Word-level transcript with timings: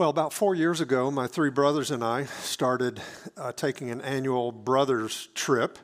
Well, 0.00 0.08
about 0.08 0.32
four 0.32 0.54
years 0.54 0.80
ago, 0.80 1.10
my 1.10 1.26
three 1.26 1.50
brothers 1.50 1.90
and 1.90 2.02
I 2.02 2.24
started 2.24 3.02
uh, 3.36 3.52
taking 3.52 3.90
an 3.90 4.00
annual 4.00 4.50
brothers 4.50 5.28
trip. 5.34 5.78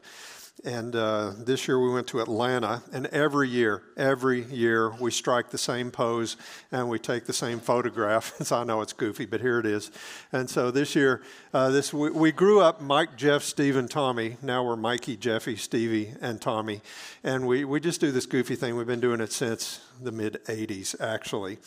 And 0.65 0.97
uh, 0.97 1.33
this 1.37 1.69
year 1.69 1.79
we 1.79 1.93
went 1.93 2.07
to 2.09 2.21
Atlanta, 2.21 2.83
and 2.95 3.05
every 3.09 3.51
year, 3.51 3.83
every 3.95 4.45
year, 4.45 4.91
we 4.99 5.11
strike 5.11 5.51
the 5.51 5.59
same 5.59 5.91
pose 5.91 6.39
and 6.73 6.89
we 6.89 6.99
take 6.99 7.27
the 7.27 7.35
same 7.35 7.61
photograph. 7.61 8.33
so 8.43 8.57
I 8.61 8.65
know 8.65 8.81
it's 8.81 8.95
goofy, 8.95 9.27
but 9.27 9.43
here 9.43 9.59
it 9.59 9.67
is. 9.67 9.91
And 10.33 10.49
so 10.49 10.71
this 10.71 10.97
year, 10.97 11.21
uh, 11.53 11.69
this 11.69 11.93
we, 11.93 12.09
we, 12.09 12.33
grew 12.33 12.63
up 12.63 12.81
Mike, 12.81 13.17
Jeff, 13.19 13.43
Steve, 13.43 13.77
and 13.77 13.91
Tommy. 13.91 14.39
Now 14.41 14.65
we're 14.65 14.77
Mikey, 14.77 15.19
Jeffy, 15.19 15.57
Stevie, 15.57 16.15
and 16.23 16.41
Tommy. 16.41 16.81
And 17.23 17.47
we, 17.47 17.67
we 17.67 17.81
just 17.81 18.01
do 18.01 18.11
this 18.11 18.25
goofy 18.25 18.57
thing. 18.57 18.77
We've 18.77 18.87
been 18.87 18.99
doing 18.99 19.21
it 19.21 19.31
since 19.31 19.86
the 20.01 20.13
mid 20.13 20.41
80s, 20.47 21.01
actually 21.01 21.59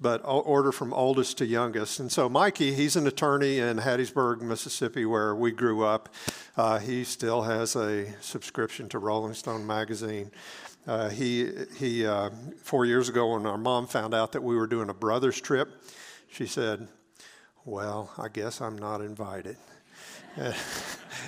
but 0.00 0.20
order 0.24 0.72
from 0.72 0.92
oldest 0.92 1.38
to 1.38 1.46
youngest. 1.46 2.00
And 2.00 2.12
so 2.12 2.28
Mikey, 2.28 2.74
he's 2.74 2.96
an 2.96 3.06
attorney 3.06 3.58
in 3.58 3.78
Hattiesburg, 3.78 4.42
Mississippi, 4.42 5.06
where 5.06 5.34
we 5.34 5.52
grew 5.52 5.84
up. 5.84 6.10
Uh, 6.56 6.78
he 6.78 7.04
still 7.04 7.42
has 7.42 7.76
a 7.76 8.12
subscription 8.20 8.88
to 8.90 8.98
Rolling 8.98 9.34
Stone 9.34 9.66
magazine. 9.66 10.30
Uh, 10.86 11.08
he, 11.08 11.50
he 11.76 12.06
uh, 12.06 12.30
four 12.62 12.84
years 12.84 13.08
ago, 13.08 13.32
when 13.32 13.46
our 13.46 13.58
mom 13.58 13.86
found 13.86 14.14
out 14.14 14.32
that 14.32 14.42
we 14.42 14.54
were 14.54 14.66
doing 14.66 14.90
a 14.90 14.94
brothers 14.94 15.40
trip, 15.40 15.68
she 16.28 16.46
said, 16.46 16.86
Well, 17.64 18.12
I 18.18 18.28
guess 18.28 18.60
I'm 18.60 18.76
not 18.76 19.00
invited. 19.00 19.56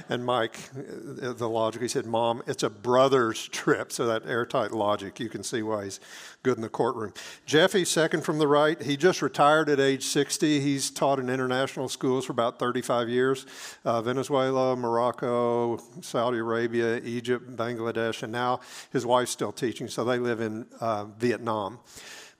And 0.08 0.24
Mike, 0.24 0.58
the 0.74 1.48
logic, 1.48 1.82
he 1.82 1.88
said, 1.88 2.06
Mom, 2.06 2.42
it's 2.46 2.62
a 2.62 2.70
brother's 2.70 3.48
trip. 3.48 3.92
So 3.92 4.06
that 4.06 4.26
airtight 4.26 4.72
logic, 4.72 5.20
you 5.20 5.28
can 5.28 5.42
see 5.42 5.62
why 5.62 5.84
he's 5.84 6.00
good 6.42 6.56
in 6.56 6.62
the 6.62 6.68
courtroom. 6.68 7.12
Jeffy, 7.46 7.84
second 7.84 8.24
from 8.24 8.38
the 8.38 8.46
right, 8.46 8.80
he 8.80 8.96
just 8.96 9.22
retired 9.22 9.68
at 9.68 9.80
age 9.80 10.04
60. 10.04 10.60
He's 10.60 10.90
taught 10.90 11.18
in 11.18 11.28
international 11.28 11.88
schools 11.88 12.26
for 12.26 12.32
about 12.32 12.58
35 12.58 13.08
years 13.08 13.46
uh, 13.84 14.02
Venezuela, 14.02 14.76
Morocco, 14.76 15.78
Saudi 16.00 16.38
Arabia, 16.38 17.00
Egypt, 17.04 17.56
Bangladesh, 17.56 18.22
and 18.22 18.32
now 18.32 18.60
his 18.92 19.04
wife's 19.04 19.30
still 19.30 19.52
teaching. 19.52 19.88
So 19.88 20.04
they 20.04 20.18
live 20.18 20.40
in 20.40 20.66
uh, 20.80 21.06
Vietnam. 21.18 21.78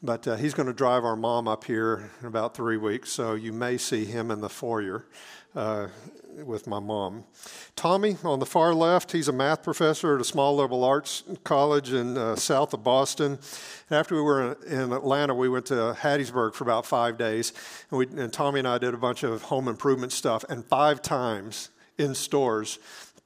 But 0.00 0.28
uh, 0.28 0.36
he's 0.36 0.55
going 0.55 0.69
to 0.69 0.72
drive 0.72 1.05
our 1.05 1.16
mom 1.16 1.48
up 1.48 1.64
here 1.64 2.12
in 2.20 2.28
about 2.28 2.55
three 2.55 2.77
weeks, 2.77 3.11
so 3.11 3.34
you 3.34 3.52
may 3.52 3.77
see 3.77 4.05
him 4.05 4.30
in 4.30 4.41
the 4.41 4.48
foyer. 4.48 5.06
Uh, 5.56 5.89
with 6.44 6.67
my 6.67 6.78
mom. 6.78 7.25
Tommy, 7.77 8.17
on 8.25 8.39
the 8.39 8.47
far 8.47 8.75
left, 8.75 9.12
he's 9.12 9.28
a 9.28 9.33
math 9.33 9.62
professor 9.62 10.14
at 10.14 10.20
a 10.20 10.25
small 10.25 10.56
liberal 10.56 10.84
arts 10.84 11.22
college 11.45 11.92
in 11.92 12.17
uh, 12.17 12.36
south 12.36 12.72
of 12.75 12.84
Boston. 12.84 13.39
After 13.91 14.14
we 14.14 14.22
were 14.22 14.53
in 14.67 14.92
Atlanta, 14.92 15.34
we 15.34 15.48
went 15.48 15.67
to 15.67 15.97
Hattiesburg 15.98 16.55
for 16.55 16.64
about 16.64 16.86
five 16.86 17.19
days, 17.19 17.53
and, 17.91 17.98
we, 17.98 18.06
and 18.06 18.33
Tommy 18.33 18.61
and 18.61 18.69
I 18.69 18.78
did 18.78 18.95
a 18.95 18.98
bunch 18.98 19.22
of 19.22 19.42
home 19.42 19.69
improvement 19.69 20.12
stuff. 20.12 20.45
And 20.48 20.64
five 20.64 21.03
times 21.03 21.70
in 21.98 22.14
stores, 22.14 22.78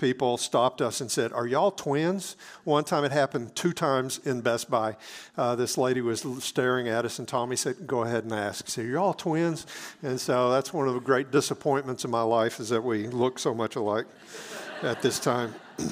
people 0.03 0.37
stopped 0.37 0.83
us 0.83 1.01
and 1.01 1.09
said, 1.09 1.33
Are 1.33 1.47
y'all 1.47 1.71
twins? 1.71 2.37
One 2.65 2.83
time 2.83 3.05
it 3.05 3.13
happened 3.13 3.55
two 3.55 3.73
times 3.73 4.19
in 4.25 4.41
Best 4.41 4.69
Buy. 4.69 4.97
Uh, 5.39 5.55
this 5.55 5.79
lady 5.79 6.01
was 6.01 6.27
staring 6.41 6.89
at 6.89 7.05
us, 7.05 7.21
and 7.21 7.29
Tommy 7.29 7.55
said, 7.55 7.87
Go 7.87 8.03
ahead 8.03 8.25
and 8.25 8.33
ask. 8.33 8.67
So, 8.69 8.83
You're 8.83 8.99
all 8.99 9.15
twins? 9.15 9.65
And 10.03 10.21
so 10.21 10.51
that's 10.51 10.73
one 10.73 10.89
of 10.89 10.95
the 10.95 11.01
great 11.01 11.31
disappointments 11.31 12.05
in 12.05 12.11
my 12.11 12.23
life 12.23 12.59
is 12.59 12.69
that 12.71 12.83
we 12.83 13.07
look 13.07 13.39
so 13.39 13.55
much 13.55 13.77
alike 13.77 14.07
at 14.83 15.01
this 15.03 15.19
time. 15.19 15.55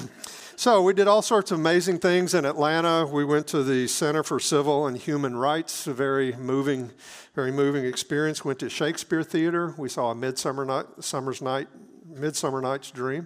So 0.57 0.83
we 0.83 0.93
did 0.93 1.07
all 1.07 1.23
sorts 1.23 1.49
of 1.49 1.57
amazing 1.57 1.97
things 1.97 2.35
in 2.35 2.45
Atlanta. 2.45 3.07
We 3.07 3.25
went 3.25 3.47
to 3.47 3.63
the 3.63 3.87
Center 3.87 4.21
for 4.21 4.39
Civil 4.39 4.85
and 4.85 4.95
Human 4.95 5.35
Rights, 5.35 5.87
a 5.87 5.93
very 5.93 6.33
moving, 6.33 6.91
very 7.33 7.51
moving 7.51 7.83
experience. 7.83 8.45
Went 8.45 8.59
to 8.59 8.69
Shakespeare 8.69 9.23
Theater. 9.23 9.73
We 9.75 9.89
saw 9.89 10.11
a 10.11 10.15
Midsummer 10.15 10.63
Night, 10.63 10.85
Summer's 10.99 11.41
Night, 11.41 11.67
Midsummer 12.05 12.61
Night's 12.61 12.91
Dream. 12.91 13.25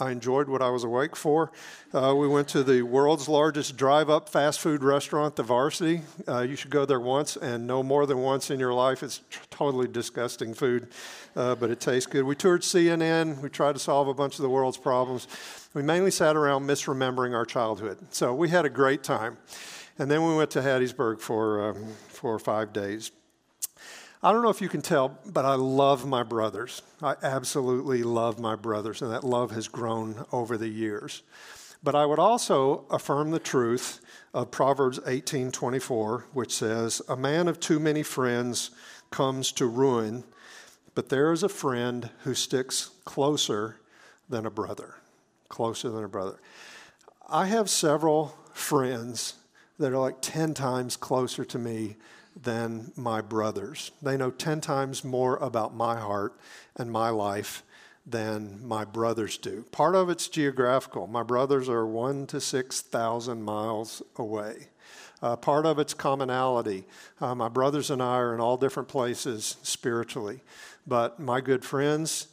I 0.00 0.10
enjoyed 0.10 0.48
what 0.48 0.60
I 0.60 0.70
was 0.70 0.82
awake 0.82 1.14
for. 1.14 1.52
Uh, 1.92 2.14
we 2.16 2.26
went 2.26 2.48
to 2.48 2.64
the 2.64 2.82
world's 2.82 3.28
largest 3.28 3.76
drive 3.76 4.10
up 4.10 4.28
fast 4.28 4.58
food 4.58 4.82
restaurant, 4.82 5.36
the 5.36 5.44
Varsity. 5.44 6.02
Uh, 6.26 6.40
you 6.40 6.56
should 6.56 6.72
go 6.72 6.84
there 6.84 6.98
once 6.98 7.36
and 7.36 7.66
no 7.66 7.82
more 7.82 8.04
than 8.04 8.18
once 8.18 8.50
in 8.50 8.58
your 8.58 8.72
life. 8.72 9.04
It's 9.04 9.20
tr- 9.30 9.40
totally 9.50 9.86
disgusting 9.86 10.52
food, 10.52 10.88
uh, 11.36 11.54
but 11.54 11.70
it 11.70 11.78
tastes 11.78 12.06
good. 12.06 12.24
We 12.24 12.34
toured 12.34 12.62
CNN. 12.62 13.40
We 13.40 13.48
tried 13.48 13.74
to 13.74 13.78
solve 13.78 14.08
a 14.08 14.14
bunch 14.14 14.34
of 14.36 14.42
the 14.42 14.50
world's 14.50 14.78
problems. 14.78 15.28
We 15.74 15.82
mainly 15.82 16.10
sat 16.10 16.34
around 16.34 16.66
misremembering 16.66 17.32
our 17.34 17.46
childhood. 17.46 17.98
So 18.10 18.34
we 18.34 18.48
had 18.48 18.64
a 18.64 18.70
great 18.70 19.04
time. 19.04 19.36
And 19.96 20.10
then 20.10 20.26
we 20.26 20.34
went 20.34 20.50
to 20.52 20.60
Hattiesburg 20.60 21.20
for, 21.20 21.70
um, 21.70 21.86
for 22.08 22.40
five 22.40 22.72
days. 22.72 23.12
I 24.24 24.32
don't 24.32 24.42
know 24.42 24.48
if 24.48 24.62
you 24.62 24.70
can 24.70 24.80
tell, 24.80 25.18
but 25.26 25.44
I 25.44 25.54
love 25.54 26.06
my 26.06 26.22
brothers. 26.22 26.80
I 27.02 27.14
absolutely 27.22 28.02
love 28.02 28.40
my 28.40 28.56
brothers, 28.56 29.02
and 29.02 29.12
that 29.12 29.22
love 29.22 29.50
has 29.50 29.68
grown 29.68 30.24
over 30.32 30.56
the 30.56 30.68
years. 30.68 31.22
But 31.82 31.94
I 31.94 32.06
would 32.06 32.18
also 32.18 32.86
affirm 32.88 33.32
the 33.32 33.38
truth 33.38 34.00
of 34.32 34.50
Proverbs 34.50 34.98
18:24, 35.04 36.24
which 36.32 36.54
says, 36.56 37.02
"A 37.06 37.16
man 37.16 37.48
of 37.48 37.60
too 37.60 37.78
many 37.78 38.02
friends 38.02 38.70
comes 39.10 39.52
to 39.52 39.66
ruin, 39.66 40.24
but 40.94 41.10
there 41.10 41.30
is 41.30 41.42
a 41.42 41.48
friend 41.50 42.08
who 42.22 42.32
sticks 42.32 42.92
closer 43.04 43.76
than 44.30 44.46
a 44.46 44.50
brother." 44.50 44.94
Closer 45.50 45.90
than 45.90 46.02
a 46.02 46.08
brother. 46.08 46.40
I 47.28 47.44
have 47.48 47.68
several 47.68 48.38
friends 48.54 49.34
that 49.78 49.92
are 49.92 49.98
like 49.98 50.22
10 50.22 50.54
times 50.54 50.96
closer 50.96 51.44
to 51.44 51.58
me 51.58 51.98
than 52.40 52.92
my 52.96 53.20
brothers. 53.20 53.92
They 54.02 54.16
know 54.16 54.30
10 54.30 54.60
times 54.60 55.04
more 55.04 55.36
about 55.36 55.74
my 55.74 55.98
heart 55.98 56.34
and 56.76 56.90
my 56.90 57.10
life 57.10 57.62
than 58.06 58.66
my 58.66 58.84
brothers 58.84 59.38
do. 59.38 59.64
Part 59.72 59.94
of 59.94 60.10
it's 60.10 60.28
geographical. 60.28 61.06
My 61.06 61.22
brothers 61.22 61.68
are 61.68 61.86
one 61.86 62.26
to 62.28 62.40
6,000 62.40 63.42
miles 63.42 64.02
away. 64.16 64.68
Uh, 65.22 65.36
part 65.36 65.64
of 65.64 65.78
it's 65.78 65.94
commonality. 65.94 66.84
Uh, 67.20 67.34
my 67.34 67.48
brothers 67.48 67.90
and 67.90 68.02
I 68.02 68.16
are 68.16 68.34
in 68.34 68.40
all 68.40 68.58
different 68.58 68.88
places 68.88 69.56
spiritually. 69.62 70.40
But 70.86 71.18
my 71.18 71.40
good 71.40 71.64
friends, 71.64 72.26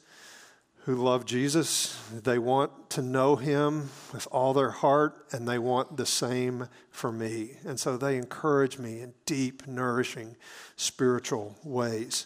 who 0.85 0.95
love 0.95 1.25
Jesus. 1.25 1.99
They 2.11 2.39
want 2.39 2.89
to 2.91 3.01
know 3.01 3.35
him 3.35 3.89
with 4.11 4.27
all 4.31 4.53
their 4.53 4.71
heart, 4.71 5.25
and 5.31 5.47
they 5.47 5.59
want 5.59 5.97
the 5.97 6.05
same 6.05 6.67
for 6.89 7.11
me. 7.11 7.57
And 7.65 7.79
so 7.79 7.97
they 7.97 8.17
encourage 8.17 8.79
me 8.79 9.01
in 9.01 9.13
deep, 9.25 9.67
nourishing 9.67 10.35
spiritual 10.75 11.55
ways. 11.63 12.25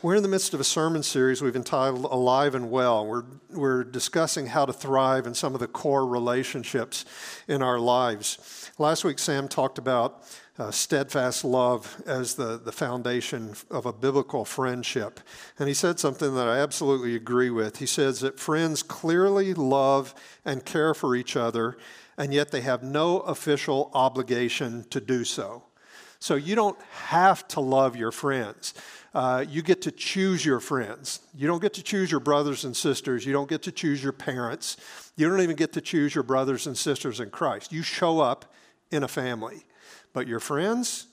We're 0.00 0.14
in 0.14 0.22
the 0.22 0.28
midst 0.28 0.54
of 0.54 0.60
a 0.60 0.64
sermon 0.64 1.02
series 1.02 1.42
we've 1.42 1.56
entitled 1.56 2.04
Alive 2.04 2.54
and 2.54 2.70
Well. 2.70 3.06
We're, 3.06 3.24
we're 3.50 3.84
discussing 3.84 4.46
how 4.46 4.64
to 4.64 4.72
thrive 4.72 5.26
in 5.26 5.34
some 5.34 5.54
of 5.54 5.60
the 5.60 5.66
core 5.66 6.06
relationships 6.06 7.04
in 7.46 7.62
our 7.62 7.78
lives. 7.78 8.70
Last 8.78 9.04
week, 9.04 9.18
Sam 9.18 9.48
talked 9.48 9.78
about 9.78 10.22
uh, 10.58 10.70
steadfast 10.70 11.44
love 11.44 12.02
as 12.06 12.34
the, 12.34 12.58
the 12.58 12.72
foundation 12.72 13.54
of 13.70 13.86
a 13.86 13.92
biblical 13.92 14.44
friendship. 14.44 15.20
And 15.58 15.68
he 15.68 15.74
said 15.74 15.98
something 15.98 16.34
that 16.34 16.46
I 16.46 16.58
absolutely 16.58 17.16
agree 17.16 17.50
with. 17.50 17.78
He 17.78 17.86
says 17.86 18.20
that 18.20 18.38
friends 18.38 18.82
clearly 18.82 19.54
love 19.54 20.14
and 20.44 20.64
care 20.64 20.94
for 20.94 21.16
each 21.16 21.36
other, 21.36 21.78
and 22.18 22.34
yet 22.34 22.50
they 22.50 22.60
have 22.60 22.82
no 22.82 23.20
official 23.20 23.90
obligation 23.94 24.84
to 24.90 25.00
do 25.00 25.24
so. 25.24 25.64
So 26.18 26.36
you 26.36 26.54
don't 26.54 26.80
have 27.06 27.48
to 27.48 27.60
love 27.60 27.96
your 27.96 28.12
friends. 28.12 28.74
Uh, 29.14 29.44
you 29.48 29.60
get 29.60 29.82
to 29.82 29.90
choose 29.90 30.44
your 30.44 30.60
friends. 30.60 31.20
You 31.34 31.46
don't 31.46 31.60
get 31.60 31.74
to 31.74 31.82
choose 31.82 32.10
your 32.10 32.20
brothers 32.20 32.64
and 32.64 32.76
sisters. 32.76 33.26
You 33.26 33.32
don't 33.32 33.48
get 33.48 33.62
to 33.62 33.72
choose 33.72 34.02
your 34.02 34.12
parents. 34.12 34.76
You 35.16 35.28
don't 35.28 35.40
even 35.40 35.56
get 35.56 35.72
to 35.72 35.80
choose 35.80 36.14
your 36.14 36.24
brothers 36.24 36.66
and 36.66 36.76
sisters 36.76 37.20
in 37.20 37.30
Christ. 37.30 37.72
You 37.72 37.82
show 37.82 38.20
up 38.20 38.54
in 38.90 39.02
a 39.02 39.08
family. 39.08 39.64
But 40.12 40.26
your 40.26 40.40
friends, 40.40 41.06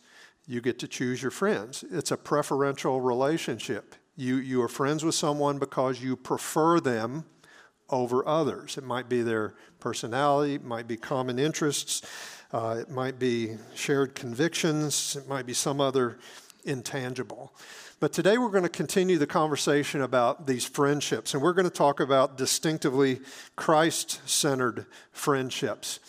you 0.47 0.61
get 0.61 0.79
to 0.79 0.87
choose 0.87 1.21
your 1.21 1.31
friends. 1.31 1.83
It's 1.91 2.11
a 2.11 2.17
preferential 2.17 3.01
relationship. 3.01 3.95
You, 4.15 4.37
you 4.37 4.61
are 4.61 4.67
friends 4.67 5.05
with 5.05 5.15
someone 5.15 5.59
because 5.59 6.01
you 6.01 6.15
prefer 6.15 6.79
them 6.79 7.25
over 7.89 8.27
others. 8.27 8.77
It 8.77 8.83
might 8.83 9.09
be 9.09 9.21
their 9.21 9.53
personality, 9.79 10.55
it 10.55 10.63
might 10.63 10.87
be 10.87 10.97
common 10.97 11.39
interests, 11.39 12.01
uh, 12.51 12.77
it 12.79 12.89
might 12.89 13.17
be 13.17 13.57
shared 13.75 14.15
convictions, 14.15 15.15
it 15.15 15.27
might 15.27 15.45
be 15.45 15.53
some 15.53 15.79
other 15.79 16.19
intangible. 16.65 17.53
But 17.99 18.13
today 18.13 18.37
we're 18.37 18.49
going 18.49 18.63
to 18.63 18.69
continue 18.69 19.17
the 19.17 19.27
conversation 19.27 20.01
about 20.01 20.47
these 20.47 20.65
friendships, 20.65 21.33
and 21.33 21.43
we're 21.43 21.53
going 21.53 21.69
to 21.69 21.73
talk 21.73 21.99
about 21.99 22.37
distinctively 22.37 23.21
Christ 23.55 24.21
centered 24.27 24.85
friendships. 25.11 25.99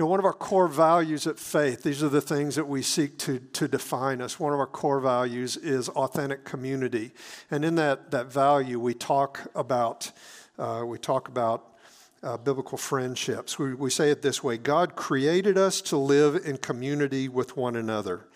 Know, 0.00 0.06
one 0.06 0.18
of 0.18 0.24
our 0.24 0.32
core 0.32 0.66
values 0.66 1.26
at 1.26 1.38
faith, 1.38 1.82
these 1.82 2.02
are 2.02 2.08
the 2.08 2.22
things 2.22 2.54
that 2.54 2.66
we 2.66 2.80
seek 2.80 3.18
to, 3.18 3.38
to 3.38 3.68
define 3.68 4.22
us. 4.22 4.40
One 4.40 4.54
of 4.54 4.58
our 4.58 4.66
core 4.66 4.98
values 4.98 5.58
is 5.58 5.90
authentic 5.90 6.42
community. 6.42 7.10
And 7.50 7.66
in 7.66 7.74
that, 7.74 8.10
that 8.10 8.32
value, 8.32 8.80
we 8.80 8.94
talk 8.94 9.50
about, 9.54 10.10
uh, 10.58 10.84
we 10.86 10.96
talk 10.96 11.28
about 11.28 11.76
uh, 12.22 12.38
biblical 12.38 12.78
friendships. 12.78 13.58
We, 13.58 13.74
we 13.74 13.90
say 13.90 14.10
it 14.10 14.22
this 14.22 14.42
way 14.42 14.56
God 14.56 14.96
created 14.96 15.58
us 15.58 15.82
to 15.82 15.98
live 15.98 16.46
in 16.46 16.56
community 16.56 17.28
with 17.28 17.58
one 17.58 17.76
another. 17.76 18.26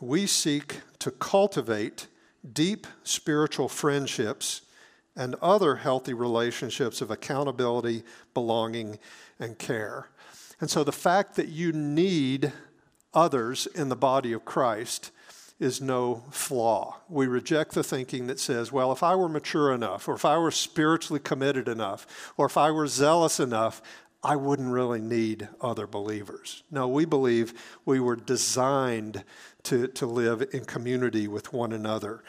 We 0.00 0.26
seek 0.26 0.80
to 0.98 1.12
cultivate 1.12 2.08
deep 2.52 2.84
spiritual 3.04 3.68
friendships, 3.68 4.62
and 5.16 5.34
other 5.40 5.76
healthy 5.76 6.12
relationships 6.12 7.00
of 7.00 7.10
accountability, 7.10 8.02
belonging, 8.34 8.98
and 9.40 9.58
care. 9.58 10.08
And 10.60 10.70
so 10.70 10.84
the 10.84 10.92
fact 10.92 11.36
that 11.36 11.48
you 11.48 11.72
need 11.72 12.52
others 13.12 13.66
in 13.66 13.88
the 13.88 13.96
body 13.96 14.32
of 14.32 14.44
Christ 14.44 15.10
is 15.58 15.80
no 15.80 16.22
flaw. 16.30 16.96
We 17.08 17.26
reject 17.26 17.72
the 17.72 17.82
thinking 17.82 18.26
that 18.26 18.38
says, 18.38 18.70
well, 18.70 18.92
if 18.92 19.02
I 19.02 19.14
were 19.14 19.28
mature 19.28 19.72
enough, 19.72 20.06
or 20.06 20.14
if 20.14 20.24
I 20.24 20.36
were 20.36 20.50
spiritually 20.50 21.20
committed 21.20 21.66
enough, 21.66 22.32
or 22.36 22.46
if 22.46 22.58
I 22.58 22.70
were 22.70 22.86
zealous 22.86 23.40
enough, 23.40 23.80
I 24.22 24.36
wouldn't 24.36 24.72
really 24.72 25.00
need 25.00 25.48
other 25.60 25.86
believers. 25.86 26.62
No, 26.70 26.88
we 26.88 27.04
believe 27.04 27.54
we 27.84 28.00
were 28.00 28.16
designed 28.16 29.24
to, 29.64 29.88
to 29.88 30.06
live 30.06 30.46
in 30.52 30.64
community 30.64 31.28
with 31.28 31.52
one 31.52 31.72
another. 31.72 32.22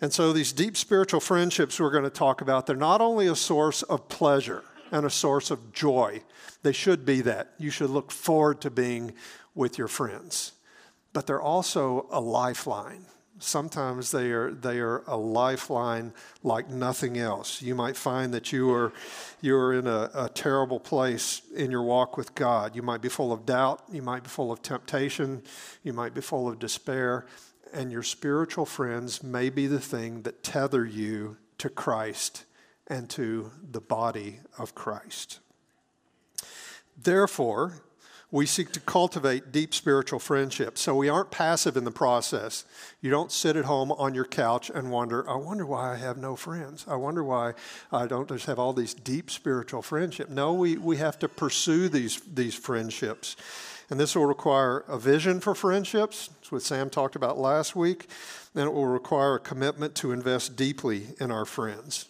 And 0.00 0.12
so 0.12 0.32
these 0.32 0.52
deep 0.52 0.76
spiritual 0.76 1.20
friendships 1.20 1.80
we're 1.80 1.90
going 1.90 2.04
to 2.04 2.10
talk 2.10 2.40
about, 2.40 2.66
they're 2.66 2.76
not 2.76 3.00
only 3.00 3.26
a 3.26 3.36
source 3.36 3.82
of 3.82 4.08
pleasure 4.08 4.64
and 4.92 5.06
a 5.06 5.10
source 5.10 5.50
of 5.50 5.72
joy, 5.72 6.22
they 6.62 6.72
should 6.72 7.04
be 7.04 7.20
that. 7.22 7.52
You 7.58 7.70
should 7.70 7.90
look 7.90 8.10
forward 8.10 8.60
to 8.62 8.70
being 8.70 9.14
with 9.54 9.78
your 9.78 9.88
friends 9.88 10.52
but 11.16 11.26
they're 11.26 11.40
also 11.40 12.06
a 12.10 12.20
lifeline. 12.20 13.06
Sometimes 13.38 14.10
they 14.10 14.32
are, 14.32 14.50
they 14.50 14.80
are 14.80 15.02
a 15.06 15.16
lifeline 15.16 16.12
like 16.42 16.68
nothing 16.68 17.16
else. 17.16 17.62
You 17.62 17.74
might 17.74 17.96
find 17.96 18.34
that 18.34 18.52
you 18.52 18.70
are, 18.70 18.92
you 19.40 19.56
are 19.56 19.72
in 19.72 19.86
a, 19.86 20.10
a 20.12 20.28
terrible 20.28 20.78
place 20.78 21.40
in 21.54 21.70
your 21.70 21.82
walk 21.82 22.18
with 22.18 22.34
God. 22.34 22.76
You 22.76 22.82
might 22.82 23.00
be 23.00 23.08
full 23.08 23.32
of 23.32 23.46
doubt, 23.46 23.82
you 23.90 24.02
might 24.02 24.24
be 24.24 24.28
full 24.28 24.52
of 24.52 24.60
temptation, 24.60 25.42
you 25.82 25.94
might 25.94 26.12
be 26.12 26.20
full 26.20 26.48
of 26.48 26.58
despair, 26.58 27.24
and 27.72 27.90
your 27.90 28.02
spiritual 28.02 28.66
friends 28.66 29.22
may 29.22 29.48
be 29.48 29.66
the 29.66 29.80
thing 29.80 30.20
that 30.20 30.42
tether 30.42 30.84
you 30.84 31.38
to 31.56 31.70
Christ 31.70 32.44
and 32.88 33.08
to 33.10 33.50
the 33.70 33.80
body 33.80 34.40
of 34.58 34.74
Christ. 34.74 35.40
Therefore, 37.02 37.82
we 38.30 38.44
seek 38.44 38.72
to 38.72 38.80
cultivate 38.80 39.52
deep 39.52 39.72
spiritual 39.72 40.18
friendships. 40.18 40.80
So 40.80 40.96
we 40.96 41.08
aren't 41.08 41.30
passive 41.30 41.76
in 41.76 41.84
the 41.84 41.92
process. 41.92 42.64
You 43.00 43.10
don't 43.10 43.30
sit 43.30 43.56
at 43.56 43.66
home 43.66 43.92
on 43.92 44.14
your 44.14 44.24
couch 44.24 44.68
and 44.68 44.90
wonder, 44.90 45.28
I 45.30 45.36
wonder 45.36 45.64
why 45.64 45.92
I 45.92 45.96
have 45.96 46.16
no 46.16 46.34
friends. 46.34 46.84
I 46.88 46.96
wonder 46.96 47.22
why 47.22 47.54
I 47.92 48.06
don't 48.06 48.28
just 48.28 48.46
have 48.46 48.58
all 48.58 48.72
these 48.72 48.94
deep 48.94 49.30
spiritual 49.30 49.80
friendships. 49.80 50.30
No, 50.30 50.52
we, 50.54 50.76
we 50.76 50.96
have 50.96 51.18
to 51.20 51.28
pursue 51.28 51.88
these, 51.88 52.20
these 52.22 52.54
friendships. 52.54 53.36
And 53.90 54.00
this 54.00 54.16
will 54.16 54.26
require 54.26 54.78
a 54.88 54.98
vision 54.98 55.38
for 55.38 55.54
friendships. 55.54 56.26
That's 56.26 56.50
what 56.50 56.62
Sam 56.62 56.90
talked 56.90 57.14
about 57.14 57.38
last 57.38 57.76
week. 57.76 58.08
And 58.56 58.64
it 58.64 58.72
will 58.72 58.86
require 58.86 59.36
a 59.36 59.40
commitment 59.40 59.94
to 59.96 60.10
invest 60.10 60.56
deeply 60.56 61.06
in 61.20 61.30
our 61.30 61.44
friends. 61.44 62.06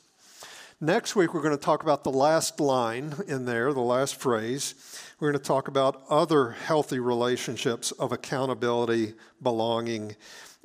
Next 0.80 1.16
week, 1.16 1.32
we're 1.32 1.40
going 1.40 1.56
to 1.56 1.64
talk 1.64 1.82
about 1.82 2.04
the 2.04 2.10
last 2.10 2.60
line 2.60 3.14
in 3.26 3.46
there, 3.46 3.72
the 3.72 3.80
last 3.80 4.16
phrase. 4.16 4.74
We're 5.18 5.32
going 5.32 5.42
to 5.42 5.48
talk 5.48 5.68
about 5.68 6.02
other 6.10 6.50
healthy 6.50 6.98
relationships 6.98 7.92
of 7.92 8.12
accountability, 8.12 9.14
belonging, 9.42 10.16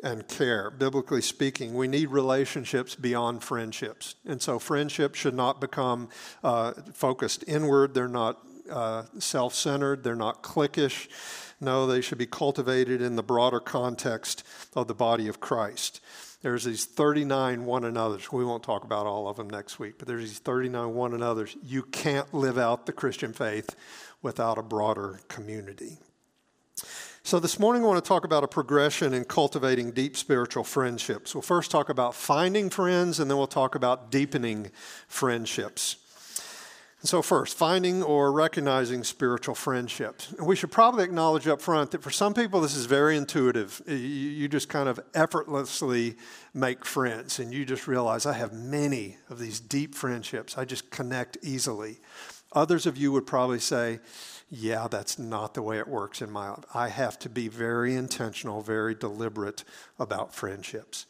and 0.04 0.28
care. 0.28 0.70
Biblically 0.70 1.22
speaking, 1.22 1.76
we 1.76 1.88
need 1.88 2.10
relationships 2.10 2.94
beyond 2.94 3.42
friendships. 3.42 4.16
And 4.26 4.42
so, 4.42 4.60
friendships 4.60 5.18
should 5.18 5.34
not 5.34 5.62
become 5.62 6.10
uh, 6.44 6.74
focused 6.92 7.46
inward, 7.48 7.94
they're 7.94 8.10
not 8.10 8.46
uh, 8.70 9.04
self 9.18 9.56
centered, 9.56 10.04
they're 10.04 10.18
not 10.18 10.44
cliquish. 10.44 11.08
No, 11.62 11.88
they 11.88 12.02
should 12.02 12.18
be 12.18 12.26
cultivated 12.26 13.02
in 13.02 13.16
the 13.16 13.24
broader 13.24 13.62
context 13.62 14.44
of 14.76 14.90
the 14.90 14.96
body 14.96 15.30
of 15.30 15.40
Christ. 15.40 16.02
There's 16.42 16.64
these 16.64 16.86
39 16.86 17.66
one 17.66 17.84
another's. 17.86 18.32
We 18.32 18.44
won't 18.44 18.64
talk 18.64 18.84
about 18.84 19.06
all 19.06 19.28
of 19.28 19.38
them 19.38 19.50
next 19.50 19.78
week, 19.80 19.96
but 20.00 20.08
there's 20.08 20.22
these 20.22 20.40
39 20.40 20.94
one 20.94 21.14
another's. 21.14 21.56
You 21.64 21.84
can't 21.84 22.34
live 22.34 22.58
out 22.58 22.86
the 22.86 22.94
Christian 22.94 23.32
faith 23.32 23.76
without 24.22 24.58
a 24.58 24.64
broader 24.64 25.20
community. 25.28 26.00
So, 27.24 27.40
this 27.40 27.60
morning 27.60 27.84
I 27.84 27.86
want 27.86 28.04
to 28.04 28.08
talk 28.08 28.26
about 28.26 28.44
a 28.44 28.48
progression 28.48 29.14
in 29.14 29.26
cultivating 29.26 29.92
deep 29.92 30.18
spiritual 30.18 30.64
friendships. 30.64 31.36
We'll 31.36 31.44
first 31.44 31.70
talk 31.70 31.90
about 31.90 32.16
finding 32.16 32.72
friends, 32.72 33.20
and 33.20 33.30
then 33.30 33.38
we'll 33.38 33.46
talk 33.46 33.76
about 33.76 34.10
deepening 34.10 34.72
friendships. 35.08 35.98
So, 37.04 37.24
first, 37.24 37.58
finding 37.58 38.04
or 38.04 38.32
recognizing 38.32 39.04
spiritual 39.04 39.56
friendships. 39.56 40.34
And 40.38 40.46
we 40.46 40.56
should 40.56 40.72
probably 40.72 41.04
acknowledge 41.04 41.48
up 41.48 41.60
front 41.60 41.90
that 41.92 42.04
for 42.04 42.12
some 42.12 42.36
people, 42.36 42.62
this 42.62 42.76
is 42.76 42.86
very 42.86 43.18
intuitive. 43.18 43.82
You 43.88 44.48
just 44.48 44.70
kind 44.70 44.88
of 44.88 45.00
effortlessly 45.16 46.16
make 46.54 46.86
friends, 46.86 47.40
and 47.40 47.52
you 47.52 47.66
just 47.66 47.88
realize 47.88 48.28
I 48.28 48.34
have 48.34 48.54
many 48.54 49.18
of 49.32 49.40
these 49.40 49.60
deep 49.60 49.96
friendships. 49.96 50.60
I 50.60 50.66
just 50.66 50.92
connect 50.92 51.40
easily. 51.42 52.02
Others 52.54 52.86
of 52.86 52.98
you 52.98 53.12
would 53.14 53.26
probably 53.26 53.60
say, 53.60 54.00
yeah, 54.52 54.88
that's 54.88 55.18
not 55.18 55.56
the 55.56 55.64
way 55.64 55.80
it 55.80 55.88
works 55.88 56.22
in 56.22 56.30
my 56.30 56.50
life. 56.50 56.66
I 56.74 56.90
have 56.90 57.18
to 57.20 57.30
be 57.30 57.48
very 57.48 57.96
intentional, 57.96 58.62
very 58.62 58.94
deliberate 58.94 59.64
about 59.98 60.36
friendships. 60.36 61.08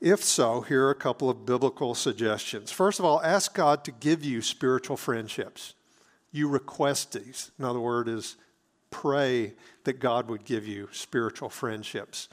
If 0.00 0.22
so, 0.22 0.60
here 0.60 0.84
are 0.86 0.90
a 0.90 0.94
couple 0.94 1.30
of 1.30 1.46
biblical 1.46 1.94
suggestions. 1.94 2.70
First 2.70 2.98
of 2.98 3.04
all, 3.04 3.22
ask 3.22 3.54
God 3.54 3.84
to 3.84 3.92
give 3.92 4.24
you 4.24 4.42
spiritual 4.42 4.96
friendships. 4.96 5.74
You 6.30 6.48
request 6.48 7.12
these. 7.12 7.52
Another 7.58 7.80
word 7.80 8.08
is 8.08 8.36
pray 8.90 9.54
that 9.84 10.00
God 10.00 10.28
would 10.28 10.44
give 10.44 10.66
you 10.66 10.88
spiritual 10.92 11.48
friendships. 11.48 12.28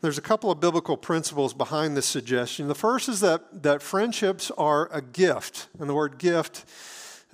There's 0.00 0.18
a 0.18 0.22
couple 0.22 0.50
of 0.50 0.60
biblical 0.60 0.96
principles 0.96 1.52
behind 1.52 1.96
this 1.96 2.06
suggestion. 2.06 2.68
The 2.68 2.74
first 2.74 3.08
is 3.08 3.20
that, 3.20 3.62
that 3.62 3.82
friendships 3.82 4.50
are 4.56 4.88
a 4.92 5.02
gift. 5.02 5.68
And 5.78 5.88
the 5.90 5.94
word 5.94 6.18
gift, 6.18 6.64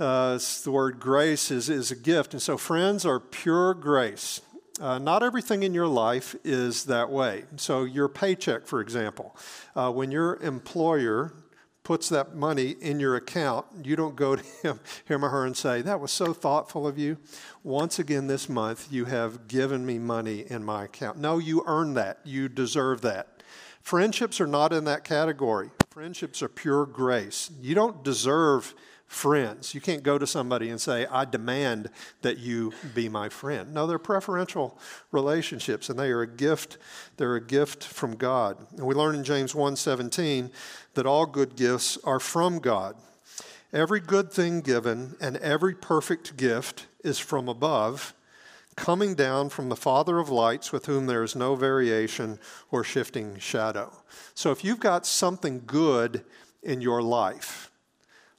uh, 0.00 0.38
the 0.64 0.70
word 0.72 0.98
grace 0.98 1.50
is, 1.50 1.68
is 1.68 1.92
a 1.92 1.96
gift. 1.96 2.34
And 2.34 2.42
so 2.42 2.56
friends 2.56 3.06
are 3.06 3.20
pure 3.20 3.72
grace. 3.72 4.40
Uh, 4.80 4.98
not 4.98 5.22
everything 5.22 5.62
in 5.62 5.72
your 5.72 5.86
life 5.86 6.36
is 6.44 6.84
that 6.84 7.10
way. 7.10 7.44
So, 7.56 7.84
your 7.84 8.08
paycheck, 8.08 8.66
for 8.66 8.80
example, 8.80 9.34
uh, 9.74 9.90
when 9.90 10.10
your 10.10 10.36
employer 10.42 11.32
puts 11.82 12.08
that 12.08 12.34
money 12.34 12.74
in 12.80 12.98
your 12.98 13.14
account, 13.14 13.64
you 13.84 13.94
don't 13.94 14.16
go 14.16 14.36
to 14.36 14.42
him, 14.62 14.80
him 15.04 15.24
or 15.24 15.28
her 15.30 15.46
and 15.46 15.56
say, 15.56 15.80
That 15.82 16.00
was 16.00 16.10
so 16.10 16.32
thoughtful 16.32 16.86
of 16.86 16.98
you. 16.98 17.16
Once 17.62 17.98
again 17.98 18.26
this 18.26 18.48
month, 18.48 18.88
you 18.90 19.06
have 19.06 19.48
given 19.48 19.86
me 19.86 19.98
money 19.98 20.44
in 20.48 20.64
my 20.64 20.84
account. 20.84 21.16
No, 21.16 21.38
you 21.38 21.62
earn 21.66 21.94
that. 21.94 22.18
You 22.24 22.48
deserve 22.48 23.00
that. 23.02 23.42
Friendships 23.80 24.40
are 24.40 24.48
not 24.48 24.72
in 24.72 24.84
that 24.84 25.04
category. 25.04 25.70
Friendships 25.90 26.42
are 26.42 26.48
pure 26.48 26.84
grace. 26.84 27.52
You 27.60 27.76
don't 27.76 28.02
deserve 28.02 28.74
friends. 29.06 29.74
You 29.74 29.80
can't 29.80 30.02
go 30.02 30.18
to 30.18 30.26
somebody 30.26 30.68
and 30.68 30.80
say, 30.80 31.06
I 31.06 31.24
demand 31.24 31.90
that 32.22 32.38
you 32.38 32.72
be 32.94 33.08
my 33.08 33.28
friend. 33.28 33.72
No, 33.72 33.86
they're 33.86 33.98
preferential 33.98 34.78
relationships 35.12 35.88
and 35.88 35.98
they 35.98 36.10
are 36.10 36.22
a 36.22 36.26
gift. 36.26 36.78
They're 37.16 37.36
a 37.36 37.44
gift 37.44 37.84
from 37.84 38.16
God. 38.16 38.58
And 38.76 38.86
we 38.86 38.94
learn 38.94 39.14
in 39.14 39.24
James 39.24 39.54
1:17 39.54 40.50
that 40.94 41.06
all 41.06 41.26
good 41.26 41.56
gifts 41.56 41.98
are 42.04 42.20
from 42.20 42.58
God. 42.58 42.96
Every 43.72 44.00
good 44.00 44.32
thing 44.32 44.60
given 44.60 45.16
and 45.20 45.36
every 45.38 45.74
perfect 45.74 46.36
gift 46.36 46.86
is 47.04 47.18
from 47.18 47.48
above, 47.48 48.14
coming 48.74 49.14
down 49.14 49.48
from 49.48 49.68
the 49.68 49.76
Father 49.76 50.18
of 50.18 50.28
lights, 50.28 50.72
with 50.72 50.86
whom 50.86 51.06
there 51.06 51.22
is 51.22 51.36
no 51.36 51.54
variation 51.54 52.38
or 52.70 52.84
shifting 52.84 53.38
shadow. 53.38 53.92
So 54.34 54.50
if 54.50 54.64
you've 54.64 54.80
got 54.80 55.06
something 55.06 55.62
good 55.66 56.24
in 56.62 56.80
your 56.80 57.02
life, 57.02 57.70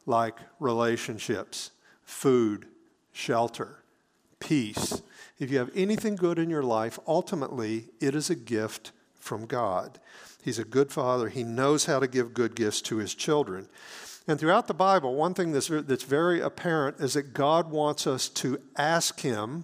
like 0.07 0.39
relationships, 0.59 1.69
food, 2.03 2.65
shelter, 3.11 3.83
peace. 4.39 5.03
If 5.37 5.51
you 5.51 5.59
have 5.59 5.69
anything 5.75 6.15
good 6.15 6.39
in 6.39 6.49
your 6.49 6.63
life, 6.63 6.97
ultimately 7.07 7.89
it 7.99 8.15
is 8.15 8.31
a 8.31 8.35
gift 8.35 8.91
from 9.19 9.45
God. 9.45 9.99
He's 10.43 10.57
a 10.57 10.65
good 10.65 10.91
father. 10.91 11.29
He 11.29 11.43
knows 11.43 11.85
how 11.85 11.99
to 11.99 12.07
give 12.07 12.33
good 12.33 12.55
gifts 12.55 12.81
to 12.83 12.97
his 12.97 13.13
children. 13.13 13.67
And 14.27 14.39
throughout 14.39 14.67
the 14.67 14.73
Bible, 14.73 15.15
one 15.15 15.33
thing 15.33 15.51
that's, 15.53 15.67
that's 15.67 16.03
very 16.03 16.41
apparent 16.41 16.99
is 16.99 17.13
that 17.13 17.33
God 17.33 17.71
wants 17.71 18.05
us 18.05 18.27
to 18.29 18.59
ask 18.75 19.21
Him 19.21 19.63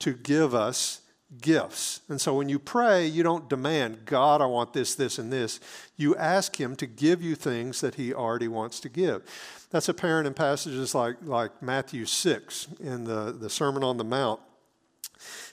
to 0.00 0.12
give 0.12 0.54
us 0.54 1.01
gifts. 1.40 2.00
And 2.08 2.20
so 2.20 2.34
when 2.34 2.48
you 2.48 2.58
pray, 2.58 3.06
you 3.06 3.22
don't 3.22 3.48
demand, 3.48 4.04
God, 4.04 4.40
I 4.40 4.46
want 4.46 4.72
this, 4.72 4.94
this, 4.94 5.18
and 5.18 5.32
this. 5.32 5.60
You 5.96 6.14
ask 6.16 6.60
Him 6.60 6.76
to 6.76 6.86
give 6.86 7.22
you 7.22 7.34
things 7.34 7.80
that 7.80 7.94
He 7.94 8.12
already 8.12 8.48
wants 8.48 8.80
to 8.80 8.88
give. 8.88 9.22
That's 9.70 9.88
apparent 9.88 10.26
in 10.26 10.34
passages 10.34 10.94
like, 10.94 11.16
like 11.22 11.62
Matthew 11.62 12.04
6 12.04 12.68
in 12.80 13.04
the, 13.04 13.32
the 13.32 13.48
Sermon 13.48 13.82
on 13.82 13.96
the 13.96 14.04
Mount. 14.04 14.40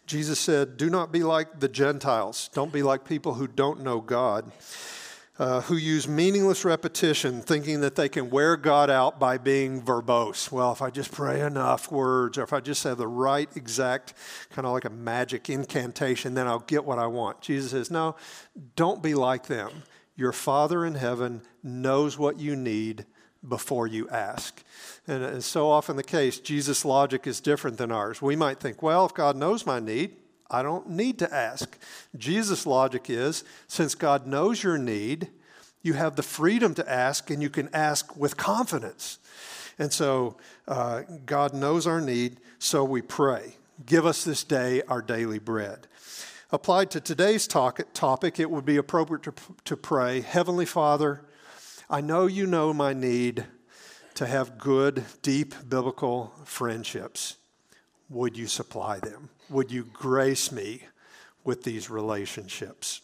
Jesus 0.05 0.39
said, 0.39 0.77
Do 0.77 0.89
not 0.89 1.11
be 1.11 1.23
like 1.23 1.59
the 1.59 1.69
Gentiles. 1.69 2.49
Don't 2.53 2.73
be 2.73 2.83
like 2.83 3.05
people 3.05 3.35
who 3.35 3.47
don't 3.47 3.81
know 3.81 4.01
God 4.01 4.51
uh, 5.39 5.61
who 5.61 5.77
use 5.77 6.05
meaningless 6.05 6.65
repetition, 6.65 7.41
thinking 7.41 7.79
that 7.79 7.95
they 7.95 8.09
can 8.09 8.29
wear 8.29 8.57
God 8.57 8.89
out 8.89 9.19
by 9.19 9.37
being 9.37 9.81
verbose. 9.81 10.51
Well, 10.51 10.73
if 10.73 10.81
I 10.81 10.89
just 10.89 11.13
pray 11.13 11.39
enough 11.39 11.89
words, 11.89 12.37
or 12.37 12.43
if 12.43 12.51
I 12.51 12.59
just 12.59 12.83
have 12.83 12.97
the 12.97 13.07
right 13.07 13.49
exact, 13.55 14.13
kind 14.49 14.67
of 14.67 14.73
like 14.73 14.83
a 14.83 14.89
magic 14.89 15.49
incantation, 15.49 16.33
then 16.33 16.45
I'll 16.45 16.59
get 16.59 16.83
what 16.83 16.99
I 16.99 17.07
want. 17.07 17.39
Jesus 17.39 17.71
says, 17.71 17.89
No, 17.89 18.17
don't 18.75 19.01
be 19.01 19.13
like 19.13 19.47
them. 19.47 19.71
Your 20.17 20.33
Father 20.33 20.85
in 20.85 20.95
heaven 20.95 21.41
knows 21.63 22.17
what 22.17 22.37
you 22.37 22.57
need 22.57 23.05
before 23.47 23.87
you 23.87 24.09
ask. 24.09 24.61
And 25.07 25.23
it's 25.23 25.45
so 25.45 25.69
often 25.69 25.95
the 25.95 26.03
case, 26.03 26.41
Jesus' 26.41 26.83
logic 26.83 27.25
is 27.25 27.39
different 27.39 27.77
than 27.77 27.93
ours. 27.93 28.21
We 28.21 28.35
might 28.35 28.59
think, 28.59 28.83
well, 28.83 29.05
if 29.05 29.13
God 29.13 29.37
knows 29.37 29.65
my 29.65 29.79
need, 29.79 30.17
I 30.49 30.63
don't 30.63 30.89
need 30.89 31.19
to 31.19 31.33
ask. 31.33 31.77
Jesus' 32.17 32.65
logic 32.65 33.09
is 33.09 33.43
since 33.67 33.95
God 33.95 34.25
knows 34.25 34.63
your 34.63 34.77
need, 34.77 35.29
you 35.81 35.93
have 35.93 36.15
the 36.15 36.23
freedom 36.23 36.73
to 36.75 36.89
ask 36.89 37.29
and 37.29 37.41
you 37.41 37.49
can 37.49 37.69
ask 37.73 38.15
with 38.17 38.35
confidence. 38.35 39.19
And 39.77 39.93
so 39.93 40.37
uh, 40.67 41.03
God 41.25 41.53
knows 41.53 41.87
our 41.87 42.01
need, 42.01 42.37
so 42.57 42.83
we 42.83 43.01
pray. 43.01 43.53
Give 43.85 44.05
us 44.05 44.23
this 44.23 44.43
day 44.43 44.81
our 44.87 45.01
daily 45.01 45.39
bread. 45.39 45.87
Applied 46.51 46.91
to 46.91 46.99
today's 46.99 47.47
talk, 47.47 47.79
topic, 47.93 48.39
it 48.39 48.49
would 48.49 48.65
be 48.65 48.77
appropriate 48.77 49.23
to, 49.23 49.33
to 49.65 49.77
pray 49.77 50.21
Heavenly 50.21 50.65
Father, 50.65 51.21
I 51.89 52.01
know 52.01 52.27
you 52.27 52.45
know 52.45 52.73
my 52.73 52.93
need 52.93 53.45
to 54.15 54.27
have 54.27 54.57
good, 54.57 55.05
deep 55.21 55.55
biblical 55.67 56.33
friendships. 56.43 57.37
Would 58.09 58.37
you 58.37 58.47
supply 58.47 58.99
them? 58.99 59.29
Would 59.49 59.71
you 59.71 59.83
grace 59.83 60.51
me 60.51 60.83
with 61.43 61.63
these 61.63 61.89
relationships? 61.89 63.01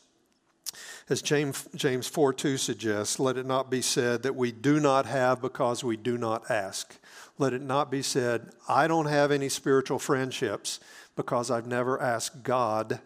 As 1.10 1.22
James, 1.22 1.68
James 1.76 2.08
4 2.08 2.34
2 2.34 2.58
suggests, 2.58 3.20
let 3.20 3.38
it 3.38 3.46
not 3.46 3.70
be 3.70 3.82
said 3.82 4.24
that 4.24 4.36
we 4.36 4.52
do 4.52 4.80
not 4.80 5.06
have 5.06 5.42
because 5.42 5.84
we 5.84 5.98
do 5.98 6.18
not 6.18 6.50
ask. 6.50 6.98
Let 7.38 7.54
it 7.54 7.62
not 7.62 7.92
be 7.92 8.02
said, 8.02 8.50
I 8.68 8.88
don't 8.88 9.06
have 9.08 9.32
any 9.32 9.50
spiritual 9.50 10.00
friendships 10.00 10.80
because 11.16 11.52
I've 11.52 11.68
never 11.68 12.02
asked 12.02 12.44
God 12.44 13.00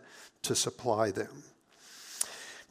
to 0.43 0.55
supply 0.55 1.11
them. 1.11 1.43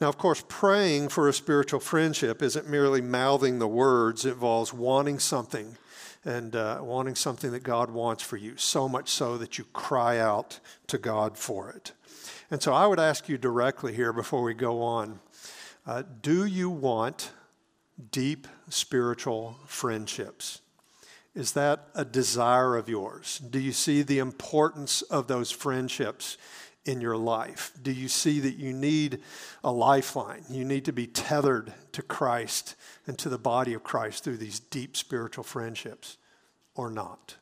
Now, 0.01 0.09
of 0.09 0.17
course, 0.17 0.45
praying 0.49 1.09
for 1.09 1.29
a 1.29 1.33
spiritual 1.33 1.81
friendship 1.81 2.41
isn't 2.41 2.69
merely 2.69 3.01
mouthing 3.01 3.59
the 3.59 3.69
words, 3.69 4.25
it 4.25 4.35
involves 4.35 4.73
wanting 4.73 5.19
something 5.19 5.77
and 6.25 6.55
uh, 6.57 6.79
wanting 6.81 7.15
something 7.15 7.53
that 7.53 7.63
God 7.63 7.91
wants 7.91 8.23
for 8.23 8.37
you, 8.37 8.57
so 8.57 8.89
much 8.89 9.09
so 9.09 9.39
that 9.39 9.59
you 9.59 9.65
cry 9.73 10.19
out 10.19 10.61
to 10.89 10.99
God 10.99 11.37
for 11.37 11.71
it. 11.71 11.93
And 12.51 12.63
so 12.63 12.73
I 12.73 12.87
would 12.87 13.01
ask 13.01 13.29
you 13.29 13.39
directly 13.39 13.95
here 13.95 14.13
before 14.13 14.43
we 14.43 14.55
go 14.55 14.83
on 14.83 15.21
uh, 15.87 16.03
do 16.21 16.45
you 16.45 16.69
want 16.69 17.31
deep 18.13 18.47
spiritual 18.69 19.57
friendships? 19.67 20.61
Is 21.35 21.53
that 21.53 21.89
a 21.95 22.05
desire 22.05 22.77
of 22.77 22.89
yours? 22.89 23.39
Do 23.39 23.59
you 23.59 23.73
see 23.73 24.03
the 24.03 24.19
importance 24.19 25.01
of 25.03 25.29
those 25.29 25.51
friendships 25.51 26.37
in 26.89 27.03
your 27.03 27.19
life? 27.19 27.71
Do 27.83 27.93
you 27.93 28.09
see 28.09 28.41
that 28.41 28.57
you 28.57 28.73
need 28.73 29.21
a 29.63 29.71
lifeline? 29.71 30.43
You 30.49 30.65
need 30.65 30.87
to 30.87 30.93
be 30.93 31.07
tethered 31.07 31.75
to 31.93 32.01
Christ 32.01 32.77
and 33.07 33.19
to 33.19 33.29
the 33.29 33.39
body 33.39 33.75
of 33.75 33.83
Christ 33.83 34.25
through 34.25 34.39
these 34.39 34.59
deep 34.59 34.97
spiritual 34.97 35.45
friendships 35.45 36.17
or 36.75 36.91
not? 36.91 37.37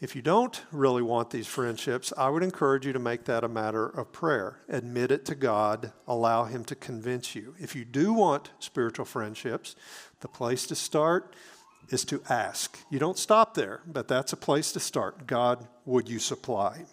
If 0.00 0.16
you 0.16 0.22
don't 0.22 0.60
really 0.72 1.02
want 1.02 1.30
these 1.30 1.46
friendships, 1.46 2.12
I 2.16 2.28
would 2.28 2.42
encourage 2.42 2.86
you 2.86 2.92
to 2.92 2.98
make 2.98 3.24
that 3.24 3.44
a 3.44 3.48
matter 3.48 3.86
of 3.86 4.10
prayer. 4.12 4.58
Admit 4.68 5.12
it 5.12 5.24
to 5.26 5.36
God, 5.36 5.92
allow 6.08 6.44
Him 6.44 6.64
to 6.64 6.74
convince 6.74 7.36
you. 7.36 7.54
If 7.60 7.76
you 7.76 7.84
do 7.84 8.12
want 8.12 8.50
spiritual 8.58 9.04
friendships, 9.04 9.76
the 10.20 10.28
place 10.28 10.66
to 10.66 10.74
start 10.74 11.36
is 11.88 12.04
to 12.06 12.20
ask. 12.28 12.78
You 12.90 12.98
don't 12.98 13.18
stop 13.18 13.54
there, 13.54 13.80
but 13.86 14.08
that's 14.08 14.32
a 14.32 14.36
place 14.36 14.72
to 14.72 14.80
start. 14.80 15.26
God, 15.28 15.68
would 15.84 16.08
you 16.08 16.18
supply? 16.18 16.84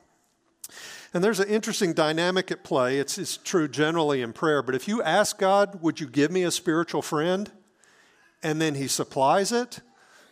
And 1.14 1.24
there's 1.24 1.40
an 1.40 1.48
interesting 1.48 1.94
dynamic 1.94 2.52
at 2.52 2.64
play. 2.64 2.98
It's, 3.00 3.18
it's 3.18 3.38
true 3.38 3.68
generally 3.68 4.22
in 4.22 4.34
prayer, 4.34 4.62
but 4.62 4.76
if 4.76 4.88
you 4.88 5.02
ask 5.02 5.38
God, 5.38 5.82
would 5.82 6.00
you 6.00 6.08
give 6.08 6.32
me 6.32 6.44
a 6.44 6.52
spiritual 6.52 7.02
friend? 7.02 7.52
And 8.44 8.62
then 8.62 8.76
He 8.76 8.88
supplies 8.88 9.52
it, 9.52 9.80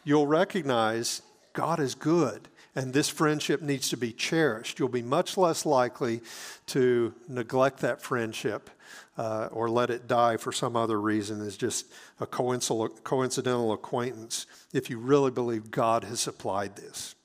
you'll 0.03 0.27
recognize 0.27 1.21
God 1.53 1.79
is 1.79 1.95
good 1.95 2.49
and 2.75 2.93
this 2.93 3.09
friendship 3.09 3.61
needs 3.61 3.89
to 3.89 3.97
be 3.97 4.11
cherished. 4.11 4.79
You'll 4.79 4.89
be 4.89 5.03
much 5.03 5.37
less 5.37 5.65
likely 5.65 6.21
to 6.67 7.13
neglect 7.27 7.79
that 7.79 8.01
friendship 8.01 8.69
uh, 9.17 9.49
or 9.51 9.69
let 9.69 9.89
it 9.89 10.07
die 10.07 10.37
for 10.37 10.51
some 10.51 10.75
other 10.75 10.99
reason 10.99 11.41
as 11.41 11.55
just 11.55 11.85
a 12.19 12.25
coincidental 12.25 13.73
acquaintance 13.73 14.47
if 14.73 14.89
you 14.89 14.97
really 14.97 15.31
believe 15.31 15.69
God 15.69 16.03
has 16.03 16.19
supplied 16.19 16.75
this. 16.75 17.15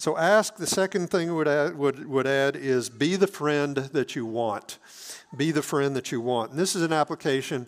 So 0.00 0.16
ask, 0.16 0.54
the 0.56 0.66
second 0.66 1.10
thing 1.10 1.34
would 1.34 1.48
add, 1.48 1.76
would, 1.76 2.08
would 2.08 2.26
add 2.28 2.54
is 2.54 2.88
be 2.88 3.16
the 3.16 3.26
friend 3.26 3.76
that 3.76 4.14
you 4.14 4.24
want. 4.24 4.78
Be 5.36 5.50
the 5.50 5.62
friend 5.62 5.96
that 5.96 6.12
you 6.12 6.20
want. 6.20 6.52
And 6.52 6.58
this 6.58 6.76
is 6.76 6.82
an 6.82 6.92
application 6.92 7.66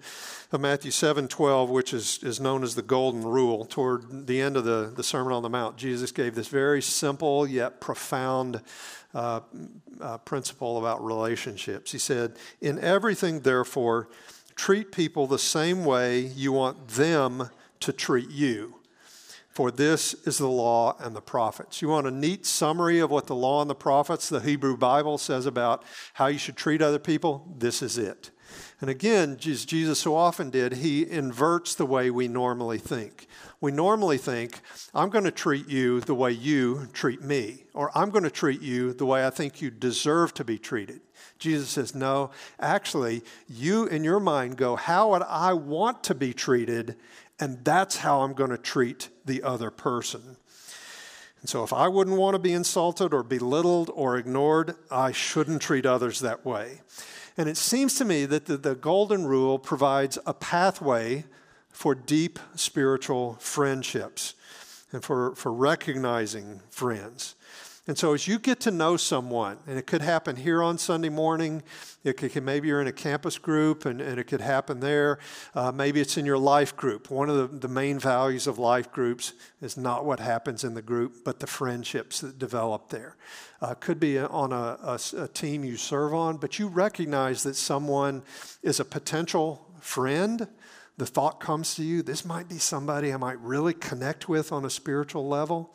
of 0.52 0.60
Matthew 0.60 0.92
7 0.92 1.26
12, 1.26 1.68
which 1.68 1.92
is, 1.92 2.20
is 2.22 2.38
known 2.38 2.62
as 2.62 2.76
the 2.76 2.82
Golden 2.82 3.24
Rule. 3.24 3.64
Toward 3.64 4.28
the 4.28 4.40
end 4.40 4.56
of 4.56 4.64
the, 4.64 4.92
the 4.94 5.02
Sermon 5.02 5.32
on 5.32 5.42
the 5.42 5.50
Mount, 5.50 5.76
Jesus 5.76 6.12
gave 6.12 6.36
this 6.36 6.46
very 6.46 6.80
simple 6.80 7.48
yet 7.48 7.80
profound 7.80 8.62
uh, 9.12 9.40
uh, 10.00 10.18
principle 10.18 10.78
about 10.78 11.04
relationships. 11.04 11.90
He 11.90 11.98
said, 11.98 12.36
In 12.60 12.78
everything, 12.78 13.40
therefore, 13.40 14.08
treat 14.54 14.92
people 14.92 15.26
the 15.26 15.38
same 15.38 15.84
way 15.84 16.20
you 16.20 16.52
want 16.52 16.86
them 16.88 17.50
to 17.80 17.92
treat 17.92 18.30
you. 18.30 18.79
For 19.60 19.70
this 19.70 20.14
is 20.24 20.38
the 20.38 20.48
law 20.48 20.96
and 21.00 21.14
the 21.14 21.20
prophets. 21.20 21.82
You 21.82 21.88
want 21.88 22.06
a 22.06 22.10
neat 22.10 22.46
summary 22.46 22.98
of 22.98 23.10
what 23.10 23.26
the 23.26 23.34
law 23.34 23.60
and 23.60 23.68
the 23.68 23.74
prophets, 23.74 24.26
the 24.26 24.40
Hebrew 24.40 24.74
Bible, 24.74 25.18
says 25.18 25.44
about 25.44 25.84
how 26.14 26.28
you 26.28 26.38
should 26.38 26.56
treat 26.56 26.80
other 26.80 26.98
people? 26.98 27.46
This 27.58 27.82
is 27.82 27.98
it. 27.98 28.30
And 28.80 28.88
again, 28.88 29.36
as 29.46 29.66
Jesus 29.66 29.98
so 29.98 30.16
often 30.16 30.48
did, 30.48 30.72
he 30.72 31.06
inverts 31.06 31.74
the 31.74 31.84
way 31.84 32.10
we 32.10 32.26
normally 32.26 32.78
think. 32.78 33.26
We 33.60 33.70
normally 33.70 34.16
think, 34.16 34.60
I'm 34.94 35.10
going 35.10 35.24
to 35.24 35.30
treat 35.30 35.68
you 35.68 36.00
the 36.00 36.14
way 36.14 36.32
you 36.32 36.88
treat 36.94 37.20
me, 37.20 37.64
or 37.74 37.90
I'm 37.94 38.08
going 38.08 38.24
to 38.24 38.30
treat 38.30 38.62
you 38.62 38.94
the 38.94 39.04
way 39.04 39.26
I 39.26 39.30
think 39.30 39.60
you 39.60 39.70
deserve 39.70 40.32
to 40.34 40.44
be 40.44 40.56
treated. 40.56 41.02
Jesus 41.38 41.68
says, 41.68 41.94
No, 41.94 42.30
actually, 42.58 43.22
you 43.46 43.86
in 43.86 44.04
your 44.04 44.20
mind 44.20 44.56
go, 44.56 44.76
How 44.76 45.10
would 45.10 45.22
I 45.22 45.52
want 45.52 46.02
to 46.04 46.14
be 46.14 46.32
treated? 46.32 46.96
And 47.40 47.64
that's 47.64 47.96
how 47.96 48.20
I'm 48.20 48.34
going 48.34 48.50
to 48.50 48.58
treat 48.58 49.08
the 49.24 49.42
other 49.42 49.70
person. 49.70 50.36
And 51.40 51.48
so, 51.48 51.64
if 51.64 51.72
I 51.72 51.88
wouldn't 51.88 52.18
want 52.18 52.34
to 52.34 52.38
be 52.38 52.52
insulted 52.52 53.14
or 53.14 53.22
belittled 53.22 53.90
or 53.94 54.18
ignored, 54.18 54.74
I 54.90 55.10
shouldn't 55.10 55.62
treat 55.62 55.86
others 55.86 56.20
that 56.20 56.44
way. 56.44 56.82
And 57.38 57.48
it 57.48 57.56
seems 57.56 57.94
to 57.94 58.04
me 58.04 58.26
that 58.26 58.44
the, 58.44 58.58
the 58.58 58.74
golden 58.74 59.26
rule 59.26 59.58
provides 59.58 60.18
a 60.26 60.34
pathway 60.34 61.24
for 61.70 61.94
deep 61.94 62.38
spiritual 62.54 63.36
friendships 63.40 64.34
and 64.92 65.02
for, 65.02 65.34
for 65.34 65.50
recognizing 65.50 66.60
friends. 66.70 67.36
And 67.86 67.96
so, 67.96 68.12
as 68.12 68.28
you 68.28 68.38
get 68.38 68.60
to 68.60 68.70
know 68.70 68.96
someone, 68.96 69.58
and 69.66 69.78
it 69.78 69.86
could 69.86 70.02
happen 70.02 70.36
here 70.36 70.62
on 70.62 70.76
Sunday 70.76 71.08
morning, 71.08 71.62
it 72.04 72.18
could, 72.18 72.42
maybe 72.42 72.68
you're 72.68 72.80
in 72.80 72.86
a 72.86 72.92
campus 72.92 73.38
group 73.38 73.86
and, 73.86 74.00
and 74.00 74.20
it 74.20 74.24
could 74.24 74.42
happen 74.42 74.80
there. 74.80 75.18
Uh, 75.54 75.72
maybe 75.72 76.00
it's 76.00 76.16
in 76.16 76.26
your 76.26 76.38
life 76.38 76.76
group. 76.76 77.10
One 77.10 77.30
of 77.30 77.36
the, 77.36 77.58
the 77.58 77.72
main 77.72 77.98
values 77.98 78.46
of 78.46 78.58
life 78.58 78.92
groups 78.92 79.32
is 79.62 79.76
not 79.76 80.04
what 80.04 80.20
happens 80.20 80.62
in 80.62 80.74
the 80.74 80.82
group, 80.82 81.24
but 81.24 81.40
the 81.40 81.46
friendships 81.46 82.20
that 82.20 82.38
develop 82.38 82.90
there. 82.90 83.16
Uh, 83.62 83.74
could 83.74 83.98
be 83.98 84.18
on 84.18 84.52
a, 84.52 84.78
a, 84.82 85.00
a 85.18 85.28
team 85.28 85.64
you 85.64 85.76
serve 85.76 86.14
on, 86.14 86.36
but 86.36 86.58
you 86.58 86.68
recognize 86.68 87.42
that 87.42 87.56
someone 87.56 88.22
is 88.62 88.78
a 88.78 88.84
potential 88.84 89.66
friend 89.80 90.46
the 91.00 91.06
thought 91.06 91.40
comes 91.40 91.76
to 91.76 91.82
you, 91.82 92.02
this 92.02 92.26
might 92.26 92.46
be 92.46 92.58
somebody 92.58 93.10
I 93.10 93.16
might 93.16 93.40
really 93.40 93.72
connect 93.72 94.28
with 94.28 94.52
on 94.52 94.66
a 94.66 94.70
spiritual 94.70 95.26
level 95.26 95.74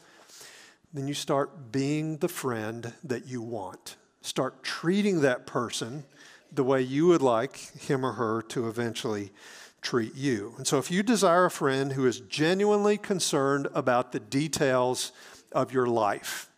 then 0.95 1.09
you 1.09 1.13
start 1.13 1.73
being 1.73 2.17
the 2.17 2.29
friend 2.29 2.93
that 3.03 3.27
you 3.27 3.41
want. 3.41 3.97
Start 4.21 4.63
treating 4.63 5.21
that 5.21 5.45
person 5.45 6.05
the 6.53 6.63
way 6.63 6.81
you 6.81 7.07
would 7.07 7.21
like 7.21 7.57
him 7.77 8.05
or 8.05 8.13
her 8.13 8.41
to 8.43 8.69
eventually 8.69 9.33
treat 9.81 10.15
you. 10.15 10.53
And 10.57 10.65
so, 10.65 10.77
if 10.77 10.89
you 10.89 11.03
desire 11.03 11.45
a 11.45 11.51
friend 11.51 11.91
who 11.91 12.07
is 12.07 12.21
genuinely 12.21 12.97
concerned 12.97 13.67
about 13.73 14.13
the 14.13 14.21
details 14.21 15.11
of 15.51 15.73
your 15.73 15.85
life, 15.85 16.49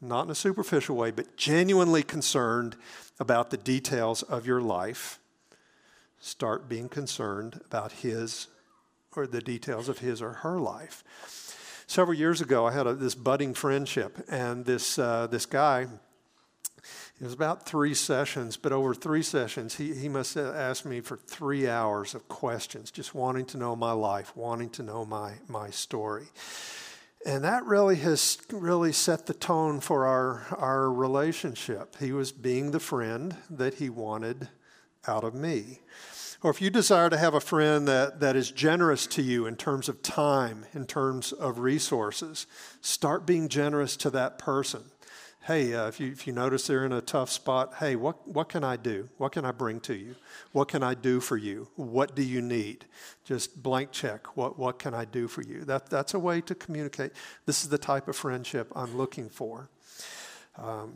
not 0.00 0.24
in 0.24 0.32
a 0.32 0.34
superficial 0.34 0.96
way, 0.96 1.12
but 1.12 1.36
genuinely 1.36 2.02
concerned 2.02 2.74
about 3.20 3.50
the 3.50 3.56
details 3.56 4.24
of 4.24 4.46
your 4.46 4.60
life, 4.60 5.20
start 6.18 6.68
being 6.68 6.88
concerned 6.88 7.60
about 7.66 7.92
his 7.92 8.48
or 9.14 9.28
the 9.28 9.40
details 9.40 9.88
of 9.88 10.00
his 10.00 10.20
or 10.20 10.32
her 10.32 10.58
life 10.58 11.04
several 11.86 12.16
years 12.16 12.40
ago, 12.40 12.66
I 12.66 12.72
had 12.72 12.86
a, 12.86 12.94
this 12.94 13.14
budding 13.14 13.54
friendship, 13.54 14.18
and 14.28 14.64
this 14.64 14.98
uh, 14.98 15.26
this 15.26 15.46
guy. 15.46 15.86
It 17.20 17.24
was 17.24 17.32
about 17.32 17.64
three 17.64 17.94
sessions, 17.94 18.56
but 18.56 18.72
over 18.72 18.92
three 18.92 19.22
sessions, 19.22 19.76
he, 19.76 19.94
he 19.94 20.08
must 20.08 20.34
have 20.34 20.54
asked 20.54 20.84
me 20.84 21.00
for 21.00 21.16
three 21.16 21.68
hours 21.68 22.14
of 22.14 22.28
questions, 22.28 22.90
just 22.90 23.14
wanting 23.14 23.46
to 23.46 23.56
know 23.56 23.76
my 23.76 23.92
life, 23.92 24.36
wanting 24.36 24.68
to 24.70 24.82
know 24.82 25.06
my, 25.06 25.34
my 25.46 25.70
story. 25.70 26.26
And 27.24 27.44
that 27.44 27.64
really 27.64 27.96
has 27.96 28.36
really 28.52 28.92
set 28.92 29.26
the 29.26 29.32
tone 29.32 29.80
for 29.80 30.06
our, 30.06 30.44
our 30.58 30.92
relationship. 30.92 31.96
He 31.98 32.12
was 32.12 32.32
being 32.32 32.72
the 32.72 32.80
friend 32.80 33.36
that 33.48 33.74
he 33.74 33.88
wanted 33.88 34.48
out 35.06 35.24
of 35.24 35.34
me. 35.34 35.80
Or 36.44 36.50
if 36.50 36.60
you 36.60 36.68
desire 36.68 37.08
to 37.08 37.16
have 37.16 37.32
a 37.32 37.40
friend 37.40 37.88
that, 37.88 38.20
that 38.20 38.36
is 38.36 38.50
generous 38.50 39.06
to 39.06 39.22
you 39.22 39.46
in 39.46 39.56
terms 39.56 39.88
of 39.88 40.02
time, 40.02 40.66
in 40.74 40.84
terms 40.84 41.32
of 41.32 41.58
resources, 41.58 42.46
start 42.82 43.24
being 43.24 43.48
generous 43.48 43.96
to 43.96 44.10
that 44.10 44.38
person. 44.38 44.82
Hey, 45.46 45.72
uh, 45.72 45.88
if, 45.88 45.98
you, 45.98 46.08
if 46.08 46.26
you 46.26 46.34
notice 46.34 46.66
they're 46.66 46.84
in 46.84 46.92
a 46.92 47.00
tough 47.00 47.30
spot, 47.30 47.76
hey, 47.80 47.96
what, 47.96 48.28
what 48.28 48.50
can 48.50 48.62
I 48.62 48.76
do? 48.76 49.08
What 49.16 49.32
can 49.32 49.46
I 49.46 49.52
bring 49.52 49.80
to 49.80 49.94
you? 49.94 50.16
What 50.52 50.68
can 50.68 50.82
I 50.82 50.92
do 50.92 51.18
for 51.18 51.38
you? 51.38 51.68
What 51.76 52.14
do 52.14 52.22
you 52.22 52.42
need? 52.42 52.84
Just 53.24 53.62
blank 53.62 53.90
check. 53.90 54.36
What, 54.36 54.58
what 54.58 54.78
can 54.78 54.92
I 54.92 55.06
do 55.06 55.28
for 55.28 55.40
you? 55.40 55.64
That, 55.64 55.88
that's 55.88 56.12
a 56.12 56.18
way 56.18 56.42
to 56.42 56.54
communicate. 56.54 57.12
This 57.46 57.62
is 57.62 57.70
the 57.70 57.78
type 57.78 58.06
of 58.06 58.16
friendship 58.16 58.70
I'm 58.76 58.98
looking 58.98 59.30
for. 59.30 59.70
Um, 60.58 60.92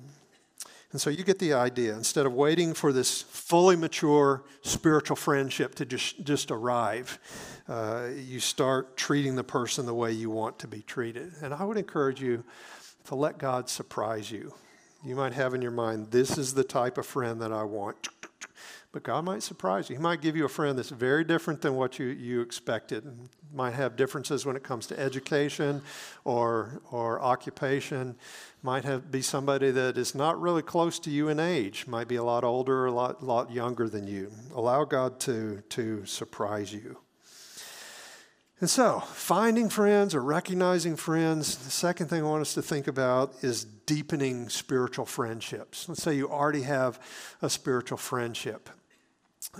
and 0.90 1.00
so 1.00 1.11
you 1.11 1.23
get 1.23 1.38
the 1.38 1.52
idea. 1.52 1.95
Instead 1.95 2.25
of 2.25 2.33
waiting 2.33 2.73
for 2.73 2.92
this 2.92 3.21
fully 3.21 3.76
mature 3.76 4.42
spiritual 4.62 5.16
friendship 5.16 5.75
to 5.75 5.85
just, 5.85 6.25
just 6.25 6.50
arrive, 6.50 7.18
uh, 7.68 8.09
you 8.16 8.40
start 8.40 8.97
treating 8.97 9.35
the 9.35 9.45
person 9.45 9.85
the 9.85 9.95
way 9.95 10.12
you 10.12 10.30
want 10.30 10.59
to 10.61 10.66
be 10.66 10.80
treated. 10.80 11.33
And 11.42 11.52
I 11.52 11.64
would 11.64 11.76
encourage 11.76 12.23
you 12.23 12.42
to 13.07 13.14
let 13.14 13.37
God 13.37 13.68
surprise 13.68 14.30
you. 14.30 14.54
You 15.04 15.14
might 15.14 15.35
have 15.35 15.54
in 15.54 15.61
your 15.62 15.71
mind, 15.71 16.11
this 16.11 16.38
is 16.38 16.54
the 16.54 16.64
type 16.64 16.97
of 16.97 17.07
friend 17.07 17.40
that 17.42 17.52
I 17.52 17.64
want. 17.64 18.09
But 18.90 19.02
God 19.02 19.25
might 19.25 19.42
surprise 19.42 19.90
you. 19.90 19.97
He 19.97 20.02
might 20.02 20.23
give 20.23 20.35
you 20.35 20.47
a 20.47 20.49
friend 20.49 20.78
that's 20.78 20.88
very 20.88 21.23
different 21.23 21.61
than 21.61 21.75
what 21.75 21.99
you, 21.99 22.07
you 22.07 22.40
expected. 22.40 23.04
Might 23.52 23.75
have 23.75 23.97
differences 23.97 24.47
when 24.47 24.57
it 24.57 24.62
comes 24.62 24.87
to 24.87 24.99
education 24.99 25.83
or, 26.25 26.80
or 26.90 27.21
occupation. 27.21 28.16
Might 28.62 28.85
have, 28.85 29.11
be 29.11 29.21
somebody 29.21 29.71
that 29.73 29.99
is 29.99 30.14
not 30.14 30.40
really 30.40 30.62
close 30.62 30.99
to 31.00 31.11
you 31.11 31.28
in 31.28 31.38
age. 31.38 31.87
Might 31.87 32.09
be 32.09 32.16
a 32.16 32.25
lot 32.25 32.45
older 32.45 32.85
or 32.85 32.87
a 32.87 32.92
lot, 32.92 33.23
lot 33.23 33.52
younger 33.52 33.90
than 33.90 34.07
you. 34.07 34.33
Allow 34.54 34.85
God 34.85 35.21
to, 35.21 35.62
to 35.68 36.07
surprise 36.07 36.73
you. 36.73 36.97
And 38.61 38.68
so, 38.68 39.00
finding 39.00 39.68
friends 39.68 40.14
or 40.14 40.21
recognizing 40.21 40.97
friends, 40.97 41.57
the 41.59 41.71
second 41.71 42.09
thing 42.09 42.23
I 42.23 42.26
want 42.26 42.40
us 42.40 42.54
to 42.54 42.62
think 42.62 42.88
about 42.88 43.33
is 43.42 43.64
deepening 43.64 44.49
spiritual 44.49 45.07
friendships. 45.07 45.88
Let's 45.88 46.02
say 46.02 46.14
you 46.14 46.28
already 46.28 46.62
have 46.62 46.99
a 47.40 47.49
spiritual 47.49 47.99
friendship. 47.99 48.68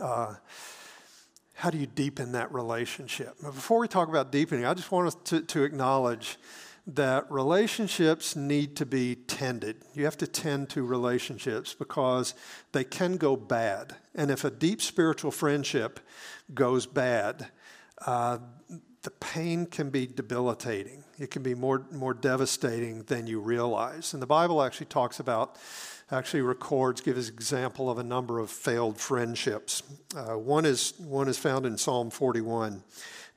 Uh, 0.01 0.35
how 1.55 1.71
do 1.71 1.79
you 1.79 1.87
deepen 1.87 2.33
that 2.33 2.53
relationship? 2.53 3.35
Before 3.43 3.81
we 3.81 3.89
talk 3.89 4.09
about 4.09 4.31
deepening, 4.31 4.65
I 4.65 4.75
just 4.75 4.93
want 4.93 5.09
us 5.09 5.17
to, 5.25 5.41
to 5.41 5.65
acknowledge 5.65 6.39
that 6.87 7.31
relationships 7.31 8.35
need 8.35 8.77
to 8.77 8.87
be 8.87 9.15
tended. 9.15 9.77
You 9.95 10.05
have 10.05 10.17
to 10.19 10.27
tend 10.27 10.71
to 10.71 10.83
relationships 10.83 11.75
because 11.75 12.35
they 12.73 12.85
can 12.85 13.17
go 13.17 13.37
bad. 13.37 13.97
And 14.15 14.31
if 14.31 14.45
a 14.45 14.51
deep 14.51 14.81
spiritual 14.81 15.31
friendship 15.31 16.01
goes 16.55 16.87
bad, 16.87 17.49
uh, 18.07 18.39
the 19.03 19.11
pain 19.11 19.67
can 19.67 19.91
be 19.91 20.07
debilitating. 20.07 21.05
It 21.19 21.31
can 21.31 21.43
be 21.43 21.55
more, 21.55 21.87
more 21.93 22.15
devastating 22.15 23.03
than 23.03 23.27
you 23.27 23.41
realize. 23.41 24.15
And 24.15 24.23
the 24.23 24.27
Bible 24.27 24.63
actually 24.63 24.87
talks 24.87 25.21
about 25.21 25.57
actually 26.11 26.43
records, 26.43 27.01
gives 27.01 27.29
example 27.29 27.91
of 27.91 27.99
a 27.99 28.03
number 28.03 28.39
of 28.39 28.51
failed 28.51 28.99
friendships. 28.99 29.83
Uh, 30.17 30.39
one, 30.39 30.65
is, 30.65 30.95
one 30.99 31.29
is 31.29 31.39
found 31.39 31.67
in 31.67 31.77
Psalm 31.77 32.11
41. 32.11 32.83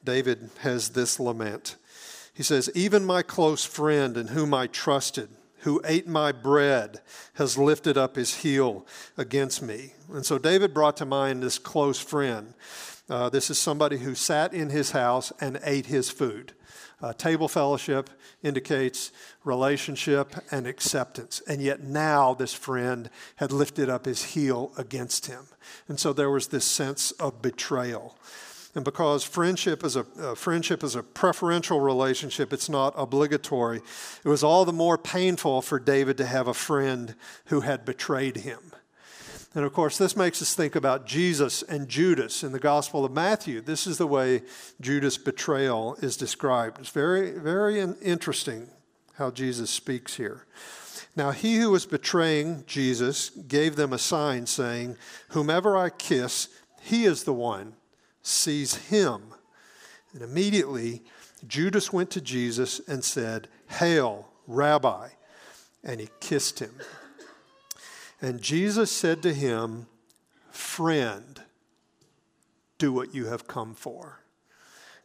David 0.03 0.49
has 0.59 0.89
this 0.89 1.19
lament. 1.19 1.75
He 2.33 2.43
says, 2.43 2.69
Even 2.73 3.05
my 3.05 3.21
close 3.21 3.65
friend 3.65 4.17
in 4.17 4.29
whom 4.29 4.53
I 4.53 4.67
trusted, 4.67 5.29
who 5.59 5.81
ate 5.85 6.07
my 6.07 6.31
bread, 6.31 7.01
has 7.33 7.57
lifted 7.57 7.97
up 7.97 8.15
his 8.15 8.37
heel 8.37 8.85
against 9.17 9.61
me. 9.61 9.93
And 10.11 10.25
so 10.25 10.37
David 10.37 10.73
brought 10.73 10.97
to 10.97 11.05
mind 11.05 11.43
this 11.43 11.59
close 11.59 11.99
friend. 11.99 12.53
Uh, 13.09 13.29
this 13.29 13.49
is 13.49 13.59
somebody 13.59 13.97
who 13.97 14.15
sat 14.15 14.53
in 14.53 14.69
his 14.69 14.91
house 14.91 15.33
and 15.41 15.59
ate 15.63 15.87
his 15.87 16.09
food. 16.09 16.53
Uh, 17.01 17.13
table 17.13 17.47
fellowship 17.47 18.09
indicates 18.43 19.11
relationship 19.43 20.35
and 20.51 20.67
acceptance. 20.67 21.41
And 21.47 21.61
yet 21.61 21.81
now 21.81 22.33
this 22.33 22.53
friend 22.53 23.09
had 23.37 23.51
lifted 23.51 23.89
up 23.89 24.05
his 24.05 24.23
heel 24.23 24.71
against 24.77 25.25
him. 25.25 25.45
And 25.87 25.99
so 25.99 26.13
there 26.13 26.29
was 26.29 26.47
this 26.47 26.65
sense 26.65 27.11
of 27.11 27.41
betrayal. 27.41 28.15
And 28.73 28.85
because 28.85 29.23
friendship 29.23 29.83
is 29.83 29.95
a 29.95 30.05
uh, 30.19 30.35
friendship 30.35 30.83
is 30.83 30.95
a 30.95 31.03
preferential 31.03 31.81
relationship, 31.81 32.53
it's 32.53 32.69
not 32.69 32.93
obligatory. 32.95 33.81
It 34.23 34.29
was 34.29 34.43
all 34.43 34.63
the 34.63 34.71
more 34.71 34.97
painful 34.97 35.61
for 35.61 35.77
David 35.77 36.17
to 36.17 36.25
have 36.25 36.47
a 36.47 36.53
friend 36.53 37.15
who 37.45 37.61
had 37.61 37.83
betrayed 37.83 38.37
him. 38.37 38.59
And 39.53 39.65
of 39.65 39.73
course, 39.73 39.97
this 39.97 40.15
makes 40.15 40.41
us 40.41 40.55
think 40.55 40.75
about 40.75 41.05
Jesus 41.05 41.61
and 41.63 41.89
Judas 41.89 42.41
in 42.41 42.53
the 42.53 42.59
Gospel 42.59 43.03
of 43.03 43.11
Matthew. 43.11 43.59
This 43.59 43.85
is 43.85 43.97
the 43.97 44.07
way 44.07 44.43
Judas' 44.79 45.17
betrayal 45.17 45.97
is 46.01 46.15
described. 46.15 46.79
It's 46.79 46.89
very, 46.89 47.31
very 47.31 47.81
interesting 47.81 48.69
how 49.15 49.29
Jesus 49.29 49.69
speaks 49.69 50.15
here. 50.15 50.45
Now, 51.17 51.31
he 51.31 51.57
who 51.57 51.71
was 51.71 51.85
betraying 51.85 52.63
Jesus 52.65 53.29
gave 53.29 53.75
them 53.75 53.91
a 53.91 53.97
sign 53.97 54.45
saying, 54.45 54.95
Whomever 55.29 55.75
I 55.75 55.89
kiss, 55.89 56.47
he 56.81 57.03
is 57.03 57.25
the 57.25 57.33
one. 57.33 57.73
Seize 58.23 58.75
him. 58.75 59.33
And 60.13 60.21
immediately, 60.21 61.03
Judas 61.45 61.91
went 61.91 62.09
to 62.11 62.21
Jesus 62.21 62.79
and 62.87 63.03
said, 63.03 63.49
Hail, 63.67 64.29
Rabbi. 64.47 65.09
And 65.83 65.99
he 65.99 66.09
kissed 66.21 66.59
him. 66.59 66.75
And 68.21 68.41
Jesus 68.41 68.91
said 68.91 69.23
to 69.23 69.33
him, 69.33 69.87
Friend, 70.51 71.41
do 72.77 72.93
what 72.93 73.15
you 73.15 73.25
have 73.25 73.47
come 73.47 73.73
for. 73.73 74.19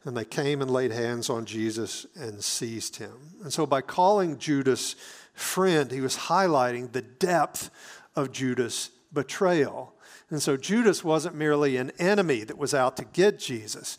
And 0.04 0.16
they 0.16 0.24
came 0.24 0.62
and 0.62 0.70
laid 0.70 0.92
hands 0.92 1.28
on 1.28 1.46
Jesus 1.46 2.06
and 2.14 2.44
seized 2.44 2.96
him. 2.96 3.12
And 3.42 3.52
so, 3.52 3.66
by 3.66 3.80
calling 3.80 4.38
Judas 4.38 4.94
friend, 5.34 5.90
he 5.90 6.00
was 6.00 6.16
highlighting 6.16 6.92
the 6.92 7.02
depth 7.02 7.70
of 8.14 8.32
Judas' 8.32 8.90
betrayal. 9.12 9.94
And 10.30 10.40
so, 10.40 10.56
Judas 10.56 11.02
wasn't 11.02 11.34
merely 11.34 11.76
an 11.76 11.90
enemy 11.98 12.44
that 12.44 12.58
was 12.58 12.72
out 12.72 12.96
to 12.98 13.04
get 13.04 13.38
Jesus. 13.38 13.98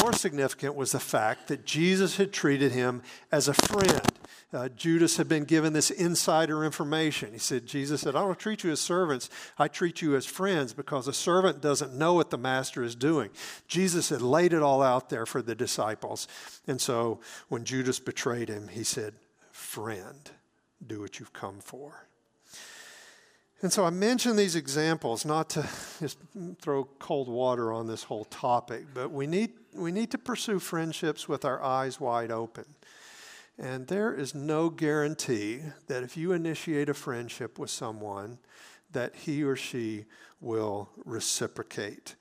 More 0.00 0.12
significant 0.12 0.74
was 0.74 0.92
the 0.92 1.00
fact 1.00 1.48
that 1.48 1.66
Jesus 1.66 2.16
had 2.16 2.32
treated 2.32 2.72
him 2.72 3.02
as 3.30 3.46
a 3.46 3.54
friend 3.54 4.10
uh, 4.52 4.68
Judas 4.70 5.16
had 5.16 5.28
been 5.28 5.44
given 5.44 5.72
this 5.72 5.90
insider 5.90 6.64
information. 6.64 7.32
He 7.32 7.38
said, 7.38 7.66
Jesus 7.66 8.02
said, 8.02 8.14
I 8.14 8.20
don't 8.20 8.38
treat 8.38 8.64
you 8.64 8.70
as 8.70 8.80
servants, 8.80 9.30
I 9.58 9.68
treat 9.68 10.02
you 10.02 10.14
as 10.14 10.26
friends 10.26 10.74
because 10.74 11.08
a 11.08 11.12
servant 11.12 11.60
doesn't 11.60 11.94
know 11.94 12.14
what 12.14 12.30
the 12.30 12.38
master 12.38 12.82
is 12.82 12.94
doing. 12.94 13.30
Jesus 13.66 14.10
had 14.10 14.20
laid 14.20 14.52
it 14.52 14.62
all 14.62 14.82
out 14.82 15.08
there 15.08 15.26
for 15.26 15.40
the 15.40 15.54
disciples. 15.54 16.28
And 16.66 16.80
so 16.80 17.20
when 17.48 17.64
Judas 17.64 17.98
betrayed 17.98 18.48
him, 18.48 18.68
he 18.68 18.84
said, 18.84 19.14
Friend, 19.52 20.30
do 20.86 21.00
what 21.00 21.18
you've 21.18 21.32
come 21.32 21.60
for. 21.60 22.06
And 23.62 23.72
so 23.72 23.84
I 23.84 23.90
mention 23.90 24.34
these 24.34 24.56
examples 24.56 25.24
not 25.24 25.50
to 25.50 25.68
just 26.00 26.18
throw 26.60 26.84
cold 26.98 27.28
water 27.28 27.72
on 27.72 27.86
this 27.86 28.02
whole 28.02 28.24
topic, 28.24 28.86
but 28.92 29.12
we 29.12 29.28
need, 29.28 29.52
we 29.72 29.92
need 29.92 30.10
to 30.10 30.18
pursue 30.18 30.58
friendships 30.58 31.28
with 31.28 31.44
our 31.44 31.62
eyes 31.62 32.00
wide 32.00 32.32
open. 32.32 32.64
And 33.62 33.86
there 33.86 34.12
is 34.12 34.34
no 34.34 34.70
guarantee 34.70 35.60
that 35.86 36.02
if 36.02 36.16
you 36.16 36.32
initiate 36.32 36.88
a 36.88 36.94
friendship 36.94 37.60
with 37.60 37.70
someone, 37.70 38.38
that 38.90 39.14
he 39.14 39.44
or 39.44 39.54
she 39.54 40.06
will 40.40 40.88
reciprocate. 41.04 42.16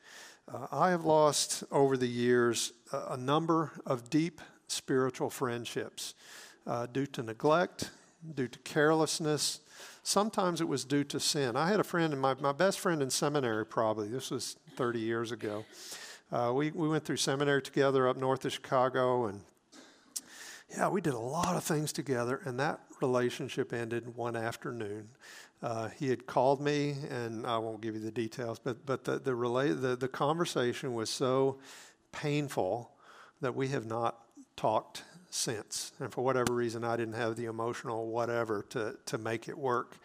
Uh, 0.54 0.68
I 0.72 0.92
have 0.92 1.04
lost 1.04 1.64
over 1.72 1.98
the 1.98 2.08
years 2.08 2.74
a, 2.94 3.18
number 3.18 3.72
of 3.88 4.12
deep 4.12 4.40
spiritual 4.68 5.32
friendships 5.32 6.14
uh, 6.68 6.86
due 6.86 7.08
to 7.08 7.24
neglect, 7.24 7.90
due 8.36 8.48
to 8.48 8.60
carelessness. 8.60 9.62
Sometimes 10.04 10.62
it 10.62 10.68
was 10.68 10.86
due 10.86 11.04
to 11.06 11.20
sin. 11.20 11.56
I 11.56 11.70
had 11.70 11.80
a 11.80 11.84
friend, 11.84 12.22
my, 12.22 12.36
my 12.36 12.52
best 12.52 12.80
friend 12.80 13.02
in 13.02 13.10
seminary, 13.10 13.66
probably, 13.66 14.10
this 14.10 14.30
was 14.30 14.58
30 14.76 15.00
years 15.00 15.32
ago. 15.32 15.66
Uh, 16.32 16.52
we, 16.54 16.70
we 16.70 16.88
went 16.88 17.04
through 17.04 17.18
seminary 17.18 17.64
together 17.64 18.08
up 18.08 18.16
north 18.16 18.46
of 18.46 18.54
Chicago, 18.54 19.26
and 19.26 19.42
yeah, 20.72 20.88
we 20.88 21.02
did 21.02 21.14
a 21.14 21.20
lot 21.20 21.56
of 21.56 21.64
things 21.64 21.92
together, 21.92 22.42
and 22.46 22.60
that 22.60 22.80
relationship 23.02 23.74
ended 23.74 24.16
one 24.16 24.36
afternoon. 24.36 25.10
Uh, 25.62 25.90
he 25.90 26.10
had 26.10 26.26
called 26.26 26.62
me, 26.62 26.96
and 27.10 27.46
I 27.46 27.58
won't 27.58 27.82
give 27.82 27.96
you 27.96 28.02
the 28.02 28.12
details, 28.12 28.60
but 28.60 28.86
but 28.86 29.04
the 29.04 29.20
the, 29.20 29.36
relay, 29.36 29.70
the 29.70 29.96
the 29.96 30.08
conversation 30.08 30.94
was 30.94 31.10
so 31.10 31.60
painful 32.12 32.92
that 33.42 33.56
we 33.56 33.68
have 33.70 33.86
not 33.86 34.20
talked 34.56 35.04
since. 35.30 35.92
And 36.00 36.12
for 36.12 36.24
whatever 36.24 36.54
reason, 36.54 36.84
I 36.84 36.96
didn't 36.98 37.16
have 37.16 37.36
the 37.36 37.46
emotional 37.46 38.08
whatever 38.08 38.66
to 38.70 38.96
to 39.06 39.18
make 39.18 39.48
it 39.48 39.58
work. 39.58 39.98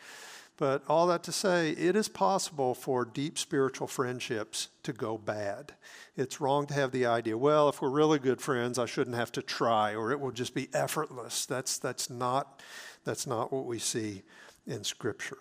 But 0.58 0.82
all 0.88 1.06
that 1.08 1.22
to 1.24 1.32
say, 1.32 1.70
it 1.70 1.96
is 1.96 2.08
possible 2.08 2.74
for 2.74 3.04
deep 3.04 3.38
spiritual 3.38 3.86
friendships 3.86 4.68
to 4.84 4.92
go 4.92 5.18
bad. 5.18 5.74
It's 6.16 6.40
wrong 6.40 6.66
to 6.68 6.74
have 6.74 6.92
the 6.92 7.04
idea, 7.04 7.36
well, 7.36 7.68
if 7.68 7.82
we're 7.82 7.90
really 7.90 8.18
good 8.18 8.40
friends, 8.40 8.78
I 8.78 8.86
shouldn't 8.86 9.16
have 9.16 9.32
to 9.32 9.42
try, 9.42 9.94
or 9.94 10.12
it 10.12 10.20
will 10.20 10.30
just 10.30 10.54
be 10.54 10.68
effortless. 10.72 11.44
That's, 11.44 11.78
that's, 11.78 12.08
not, 12.08 12.62
that's 13.04 13.26
not 13.26 13.52
what 13.52 13.66
we 13.66 13.78
see 13.78 14.22
in 14.66 14.82
Scripture. 14.82 15.38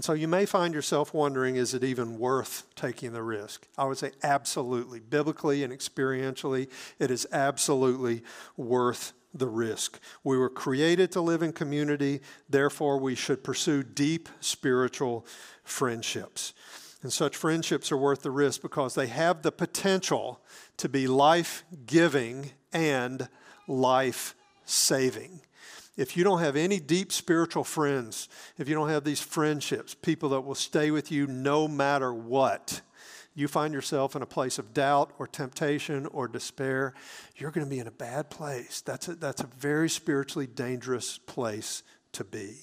So 0.00 0.12
you 0.12 0.26
may 0.26 0.44
find 0.44 0.74
yourself 0.74 1.14
wondering 1.14 1.56
is 1.56 1.74
it 1.74 1.84
even 1.84 2.18
worth 2.18 2.64
taking 2.74 3.12
the 3.12 3.22
risk? 3.22 3.68
I 3.78 3.84
would 3.84 3.98
say 3.98 4.10
absolutely. 4.22 4.98
Biblically 4.98 5.62
and 5.62 5.72
experientially, 5.72 6.68
it 6.98 7.10
is 7.10 7.28
absolutely 7.30 8.22
worth 8.56 9.12
the 9.34 9.48
risk. 9.48 9.98
We 10.22 10.38
were 10.38 10.48
created 10.48 11.10
to 11.12 11.20
live 11.20 11.42
in 11.42 11.52
community, 11.52 12.20
therefore, 12.48 12.98
we 12.98 13.14
should 13.14 13.42
pursue 13.42 13.82
deep 13.82 14.28
spiritual 14.40 15.26
friendships. 15.64 16.54
And 17.02 17.12
such 17.12 17.36
friendships 17.36 17.92
are 17.92 17.98
worth 17.98 18.22
the 18.22 18.30
risk 18.30 18.62
because 18.62 18.94
they 18.94 19.08
have 19.08 19.42
the 19.42 19.52
potential 19.52 20.40
to 20.78 20.88
be 20.88 21.06
life 21.06 21.64
giving 21.86 22.52
and 22.72 23.28
life 23.66 24.34
saving 24.64 25.40
if 25.96 26.16
you 26.16 26.24
don't 26.24 26.40
have 26.40 26.56
any 26.56 26.80
deep 26.80 27.12
spiritual 27.12 27.64
friends, 27.64 28.28
if 28.58 28.68
you 28.68 28.74
don't 28.74 28.88
have 28.88 29.04
these 29.04 29.20
friendships, 29.20 29.94
people 29.94 30.30
that 30.30 30.40
will 30.40 30.54
stay 30.54 30.90
with 30.90 31.12
you 31.12 31.26
no 31.26 31.68
matter 31.68 32.12
what, 32.12 32.80
you 33.34 33.48
find 33.48 33.74
yourself 33.74 34.14
in 34.14 34.22
a 34.22 34.26
place 34.26 34.58
of 34.58 34.72
doubt 34.72 35.12
or 35.18 35.26
temptation 35.26 36.06
or 36.06 36.28
despair, 36.28 36.94
you're 37.36 37.50
going 37.50 37.66
to 37.66 37.70
be 37.70 37.80
in 37.80 37.86
a 37.86 37.92
bad 37.92 38.30
place. 38.30 38.80
That's 38.80 39.08
a, 39.08 39.16
that's 39.16 39.42
a 39.42 39.48
very 39.58 39.90
spiritually 39.90 40.46
dangerous 40.46 41.18
place 41.18 41.82
to 42.12 42.24
be. 42.24 42.54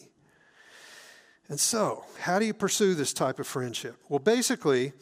And 1.49 1.59
so, 1.59 2.05
how 2.19 2.39
do 2.39 2.45
you 2.45 2.53
pursue 2.53 2.95
this 2.95 3.11
type 3.11 3.37
of 3.37 3.45
friendship? 3.45 3.97
Well, 4.07 4.19
basically, 4.19 4.93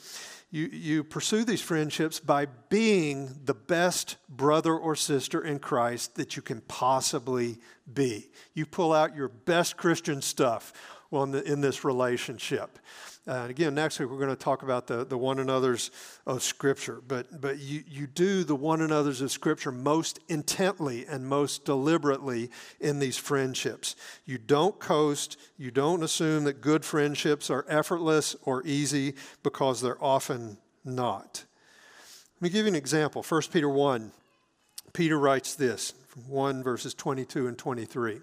you, 0.50 0.66
you 0.66 1.04
pursue 1.04 1.44
these 1.44 1.62
friendships 1.62 2.20
by 2.20 2.48
being 2.70 3.40
the 3.46 3.54
best 3.54 4.18
brother 4.28 4.76
or 4.76 4.96
sister 4.96 5.44
in 5.44 5.60
Christ 5.60 6.16
that 6.16 6.36
you 6.36 6.42
can 6.42 6.62
possibly 6.62 7.60
be. 7.92 8.32
You 8.56 8.66
pull 8.66 8.94
out 8.94 9.16
your 9.16 9.28
best 9.28 9.78
Christian 9.78 10.24
stuff 10.24 10.74
in 11.12 11.62
this 11.62 11.84
relationship. 11.84 12.80
Uh, 13.28 13.32
and 13.32 13.52
again, 13.52 13.76
next 13.76 14.00
week 14.00 14.10
we're 14.10 14.18
going 14.18 14.30
to 14.30 14.36
talk 14.36 14.64
about 14.64 14.88
the, 14.88 15.06
the 15.06 15.18
one 15.18 15.40
another's 15.40 15.92
of 16.26 16.42
Scripture. 16.42 17.02
But, 17.08 17.42
but 17.42 17.60
you, 17.60 17.84
you 17.88 18.08
do 18.08 18.44
the 18.44 18.56
one 18.56 18.82
another's 18.82 19.22
of 19.22 19.32
Scripture 19.32 19.72
most 19.72 20.20
intently 20.30 21.06
and 21.06 21.28
most 21.28 21.66
deliberately 21.66 22.50
in 22.80 23.00
these 23.00 23.18
friendships. 23.18 23.96
You 24.26 24.38
don't 24.38 24.80
coast, 24.80 25.38
you 25.58 25.70
don't 25.70 26.02
assume 26.02 26.46
that 26.46 26.62
good 26.62 26.86
friendships 26.86 27.50
are 27.50 27.66
effortless 27.68 28.36
or 28.44 28.66
easy 28.66 29.16
because 29.44 29.82
they're 29.82 30.04
often 30.04 30.58
not. 30.84 31.46
Let 32.38 32.42
me 32.42 32.50
give 32.50 32.66
you 32.66 32.70
an 32.70 32.76
example. 32.76 33.22
1 33.22 33.42
Peter 33.52 33.70
1, 33.70 34.12
Peter 34.94 35.20
writes 35.20 35.56
this 35.56 35.94
1 36.28 36.64
verses 36.64 36.94
22 36.94 37.48
and 37.48 37.58
23. 37.58 38.22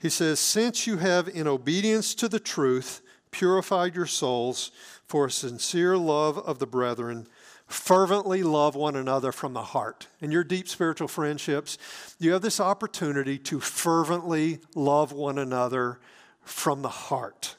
He 0.00 0.08
says, 0.08 0.40
Since 0.40 0.86
you 0.86 0.98
have, 0.98 1.28
in 1.28 1.46
obedience 1.46 2.14
to 2.16 2.28
the 2.28 2.40
truth, 2.40 3.02
purified 3.30 3.94
your 3.94 4.06
souls 4.06 4.70
for 5.06 5.26
a 5.26 5.30
sincere 5.30 5.96
love 5.96 6.38
of 6.38 6.58
the 6.58 6.66
brethren. 6.66 7.26
Fervently 7.66 8.42
love 8.42 8.74
one 8.74 8.96
another 8.96 9.30
from 9.30 9.52
the 9.52 9.62
heart. 9.62 10.06
In 10.20 10.30
your 10.30 10.44
deep 10.44 10.68
spiritual 10.68 11.08
friendships, 11.08 11.76
you 12.18 12.32
have 12.32 12.42
this 12.42 12.60
opportunity 12.60 13.38
to 13.38 13.60
fervently 13.60 14.60
love 14.74 15.12
one 15.12 15.38
another 15.38 15.98
from 16.42 16.82
the 16.82 16.88
heart. 16.88 17.56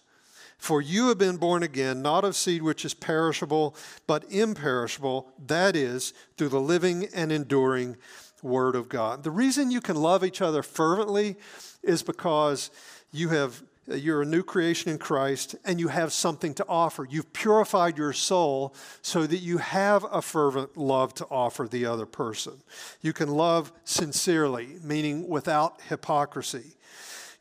For 0.58 0.82
you 0.82 1.08
have 1.08 1.18
been 1.18 1.38
born 1.38 1.64
again, 1.64 2.02
not 2.02 2.26
of 2.26 2.36
seed 2.36 2.64
which 2.64 2.84
is 2.84 2.94
perishable, 2.94 3.76
but 4.08 4.26
imperishable, 4.30 5.32
that 5.48 5.76
is, 5.76 6.14
through 6.38 6.50
the 6.50 6.60
living 6.60 7.08
and 7.14 7.32
enduring 7.32 7.96
Word 8.42 8.76
of 8.76 8.90
God. 8.90 9.24
The 9.24 9.32
reason 9.32 9.72
you 9.72 9.82
can 9.82 9.96
love 9.96 10.24
each 10.24 10.42
other 10.42 10.64
fervently 10.64 11.38
is 11.84 12.04
because 12.04 12.72
you 13.12 13.30
have 13.30 13.64
you're 13.98 14.22
a 14.22 14.26
new 14.26 14.44
creation 14.44 14.92
in 14.92 14.98
Christ 14.98 15.56
and 15.66 15.80
you 15.80 15.88
have 15.88 16.14
something 16.14 16.54
to 16.56 16.66
offer. 16.68 17.08
You've 17.10 17.34
purified 17.34 17.98
your 17.98 18.14
soul 18.14 18.76
so 19.02 19.26
that 19.26 19.40
you 19.40 19.58
have 19.58 20.06
a 20.12 20.22
fervent 20.22 20.78
love 20.78 21.14
to 21.16 21.26
offer 21.26 21.68
the 21.68 21.86
other 21.86 22.06
person. 22.06 22.62
You 23.02 23.14
can 23.14 23.30
love 23.30 23.72
sincerely, 23.84 24.76
meaning 24.84 25.28
without 25.28 25.82
hypocrisy. 25.90 26.76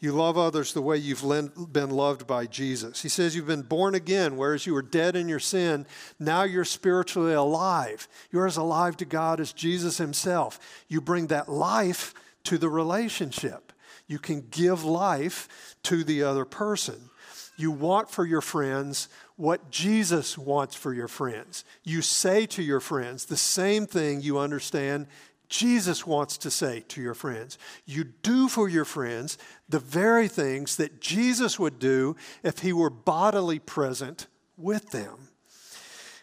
You 0.00 0.12
love 0.12 0.38
others 0.38 0.72
the 0.72 0.80
way 0.80 0.96
you've 0.96 1.24
been 1.72 1.90
loved 1.90 2.26
by 2.26 2.46
Jesus. 2.46 3.02
He 3.02 3.08
says 3.08 3.34
you've 3.34 3.48
been 3.48 3.62
born 3.62 3.96
again, 3.96 4.36
whereas 4.36 4.64
you 4.64 4.74
were 4.74 4.82
dead 4.82 5.16
in 5.16 5.28
your 5.28 5.40
sin. 5.40 5.86
Now 6.20 6.44
you're 6.44 6.64
spiritually 6.64 7.34
alive. 7.34 8.06
You're 8.30 8.46
as 8.46 8.56
alive 8.56 8.96
to 8.98 9.04
God 9.04 9.40
as 9.40 9.52
Jesus 9.52 9.98
Himself. 9.98 10.60
You 10.86 11.00
bring 11.00 11.26
that 11.26 11.48
life 11.48 12.14
to 12.44 12.58
the 12.58 12.68
relationship. 12.68 13.72
You 14.06 14.18
can 14.18 14.46
give 14.50 14.84
life 14.84 15.76
to 15.84 16.04
the 16.04 16.22
other 16.22 16.44
person. 16.44 17.10
You 17.56 17.70
want 17.70 18.10
for 18.10 18.24
your 18.24 18.40
friends 18.40 19.08
what 19.36 19.70
Jesus 19.70 20.38
wants 20.38 20.74
for 20.74 20.94
your 20.94 21.08
friends. 21.08 21.64
You 21.84 22.02
say 22.02 22.46
to 22.46 22.62
your 22.62 22.80
friends 22.80 23.24
the 23.24 23.36
same 23.36 23.86
thing 23.86 24.20
you 24.20 24.38
understand 24.38 25.06
Jesus 25.48 26.06
wants 26.06 26.36
to 26.38 26.50
say 26.50 26.84
to 26.88 27.00
your 27.00 27.14
friends. 27.14 27.58
You 27.86 28.04
do 28.04 28.48
for 28.48 28.68
your 28.68 28.84
friends 28.84 29.38
the 29.68 29.78
very 29.78 30.28
things 30.28 30.76
that 30.76 31.00
Jesus 31.00 31.58
would 31.58 31.78
do 31.78 32.16
if 32.42 32.58
he 32.58 32.72
were 32.72 32.90
bodily 32.90 33.58
present 33.58 34.26
with 34.56 34.90
them. 34.90 35.28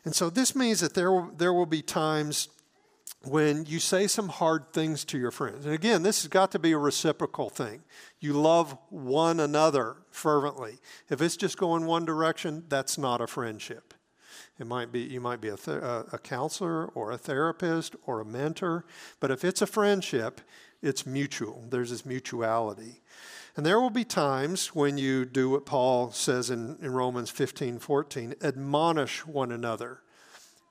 And 0.03 0.15
so 0.15 0.29
this 0.29 0.55
means 0.55 0.81
that 0.81 0.93
there 0.93 1.11
will, 1.11 1.31
there 1.35 1.53
will 1.53 1.65
be 1.65 1.81
times 1.81 2.49
when 3.27 3.65
you 3.65 3.79
say 3.79 4.07
some 4.07 4.29
hard 4.29 4.71
things 4.73 5.03
to 5.05 5.17
your 5.17 5.31
friends. 5.31 5.65
And 5.65 5.73
again, 5.73 6.03
this 6.03 6.21
has 6.21 6.29
got 6.29 6.51
to 6.51 6.59
be 6.59 6.71
a 6.71 6.77
reciprocal 6.77 7.49
thing. 7.49 7.83
You 8.19 8.33
love 8.33 8.77
one 8.89 9.39
another 9.39 9.97
fervently. 10.11 10.79
If 11.09 11.21
it's 11.21 11.37
just 11.37 11.57
going 11.57 11.85
one 11.85 12.05
direction, 12.05 12.63
that's 12.69 12.97
not 12.97 13.21
a 13.21 13.27
friendship. 13.27 13.93
It 14.59 14.67
might 14.67 14.91
be 14.91 15.01
you 15.01 15.19
might 15.19 15.41
be 15.41 15.49
a, 15.49 15.57
th- 15.57 15.83
uh, 15.83 16.03
a 16.13 16.17
counselor 16.17 16.85
or 16.87 17.11
a 17.11 17.17
therapist 17.17 17.95
or 18.05 18.21
a 18.21 18.25
mentor, 18.25 18.85
but 19.19 19.31
if 19.31 19.43
it's 19.43 19.61
a 19.61 19.67
friendship, 19.67 20.39
it's 20.81 21.05
mutual. 21.05 21.65
There's 21.69 21.89
this 21.89 22.05
mutuality. 22.05 23.01
And 23.57 23.65
there 23.65 23.79
will 23.79 23.89
be 23.89 24.03
times 24.03 24.75
when 24.75 24.97
you 24.97 25.25
do 25.25 25.49
what 25.49 25.65
Paul 25.65 26.11
says 26.11 26.49
in, 26.49 26.77
in 26.81 26.91
Romans 26.91 27.29
15 27.29 27.79
14 27.79 28.35
admonish 28.41 29.25
one 29.25 29.51
another, 29.51 30.01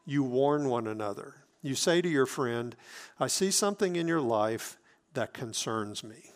you 0.06 0.22
warn 0.22 0.68
one 0.68 0.86
another. 0.86 1.43
You 1.64 1.74
say 1.74 2.02
to 2.02 2.08
your 2.08 2.26
friend, 2.26 2.76
I 3.18 3.26
see 3.26 3.50
something 3.50 3.96
in 3.96 4.06
your 4.06 4.20
life 4.20 4.76
that 5.14 5.32
concerns 5.32 6.04
me. 6.04 6.32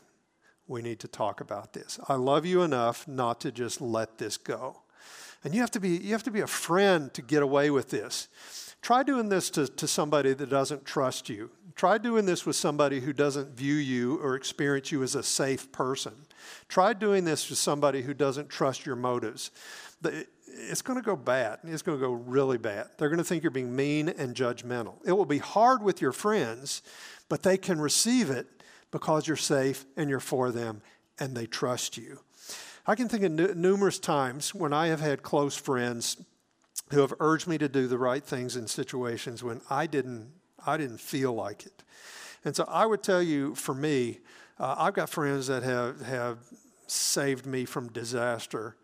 We 0.66 0.80
need 0.80 1.00
to 1.00 1.08
talk 1.08 1.42
about 1.42 1.74
this. 1.74 2.00
I 2.08 2.14
love 2.14 2.46
you 2.46 2.62
enough 2.62 3.06
not 3.06 3.38
to 3.42 3.52
just 3.52 3.82
let 3.82 4.16
this 4.16 4.38
go. 4.38 4.80
And 5.44 5.54
you 5.54 5.60
have 5.60 5.70
to 5.72 5.80
be, 5.80 5.90
you 5.90 6.12
have 6.12 6.22
to 6.22 6.30
be 6.30 6.40
a 6.40 6.46
friend 6.46 7.12
to 7.12 7.20
get 7.20 7.42
away 7.42 7.68
with 7.68 7.90
this. 7.90 8.28
Try 8.80 9.02
doing 9.02 9.28
this 9.28 9.50
to, 9.50 9.68
to 9.68 9.86
somebody 9.86 10.32
that 10.32 10.48
doesn't 10.48 10.86
trust 10.86 11.28
you. 11.28 11.50
Try 11.76 11.98
doing 11.98 12.24
this 12.24 12.46
with 12.46 12.56
somebody 12.56 13.00
who 13.00 13.12
doesn't 13.12 13.50
view 13.50 13.74
you 13.74 14.16
or 14.22 14.34
experience 14.34 14.90
you 14.90 15.02
as 15.02 15.14
a 15.14 15.22
safe 15.22 15.70
person. 15.72 16.14
Try 16.68 16.94
doing 16.94 17.26
this 17.26 17.50
with 17.50 17.58
somebody 17.58 18.00
who 18.00 18.14
doesn't 18.14 18.48
trust 18.48 18.86
your 18.86 18.96
motives 18.96 19.50
it's 20.58 20.82
going 20.82 20.98
to 20.98 21.04
go 21.04 21.16
bad. 21.16 21.60
It's 21.64 21.82
going 21.82 21.98
to 21.98 22.04
go 22.04 22.12
really 22.12 22.58
bad. 22.58 22.88
They're 22.96 23.08
going 23.08 23.18
to 23.18 23.24
think 23.24 23.42
you're 23.42 23.50
being 23.50 23.74
mean 23.74 24.08
and 24.08 24.34
judgmental. 24.34 24.94
It 25.04 25.12
will 25.12 25.24
be 25.24 25.38
hard 25.38 25.82
with 25.82 26.00
your 26.00 26.12
friends, 26.12 26.82
but 27.28 27.42
they 27.42 27.56
can 27.56 27.80
receive 27.80 28.30
it 28.30 28.46
because 28.90 29.26
you're 29.26 29.36
safe 29.36 29.84
and 29.96 30.10
you're 30.10 30.20
for 30.20 30.50
them 30.50 30.82
and 31.18 31.36
they 31.36 31.46
trust 31.46 31.96
you. 31.96 32.20
I 32.86 32.94
can 32.94 33.08
think 33.08 33.22
of 33.22 33.38
n- 33.38 33.60
numerous 33.60 33.98
times 33.98 34.54
when 34.54 34.72
I 34.72 34.86
have 34.88 35.00
had 35.00 35.22
close 35.22 35.56
friends 35.56 36.16
who 36.90 37.00
have 37.00 37.12
urged 37.20 37.46
me 37.46 37.58
to 37.58 37.68
do 37.68 37.86
the 37.86 37.98
right 37.98 38.24
things 38.24 38.56
in 38.56 38.66
situations 38.66 39.44
when 39.44 39.60
I 39.68 39.86
didn't, 39.86 40.32
I 40.66 40.76
didn't 40.76 41.00
feel 41.00 41.34
like 41.34 41.66
it. 41.66 41.82
And 42.44 42.56
so 42.56 42.64
I 42.66 42.86
would 42.86 43.02
tell 43.02 43.22
you, 43.22 43.54
for 43.54 43.74
me, 43.74 44.20
uh, 44.58 44.74
I've 44.78 44.94
got 44.94 45.10
friends 45.10 45.48
that 45.48 45.62
have, 45.62 46.00
have 46.00 46.38
saved 46.86 47.44
me 47.44 47.64
from 47.64 47.92
disaster 47.92 48.76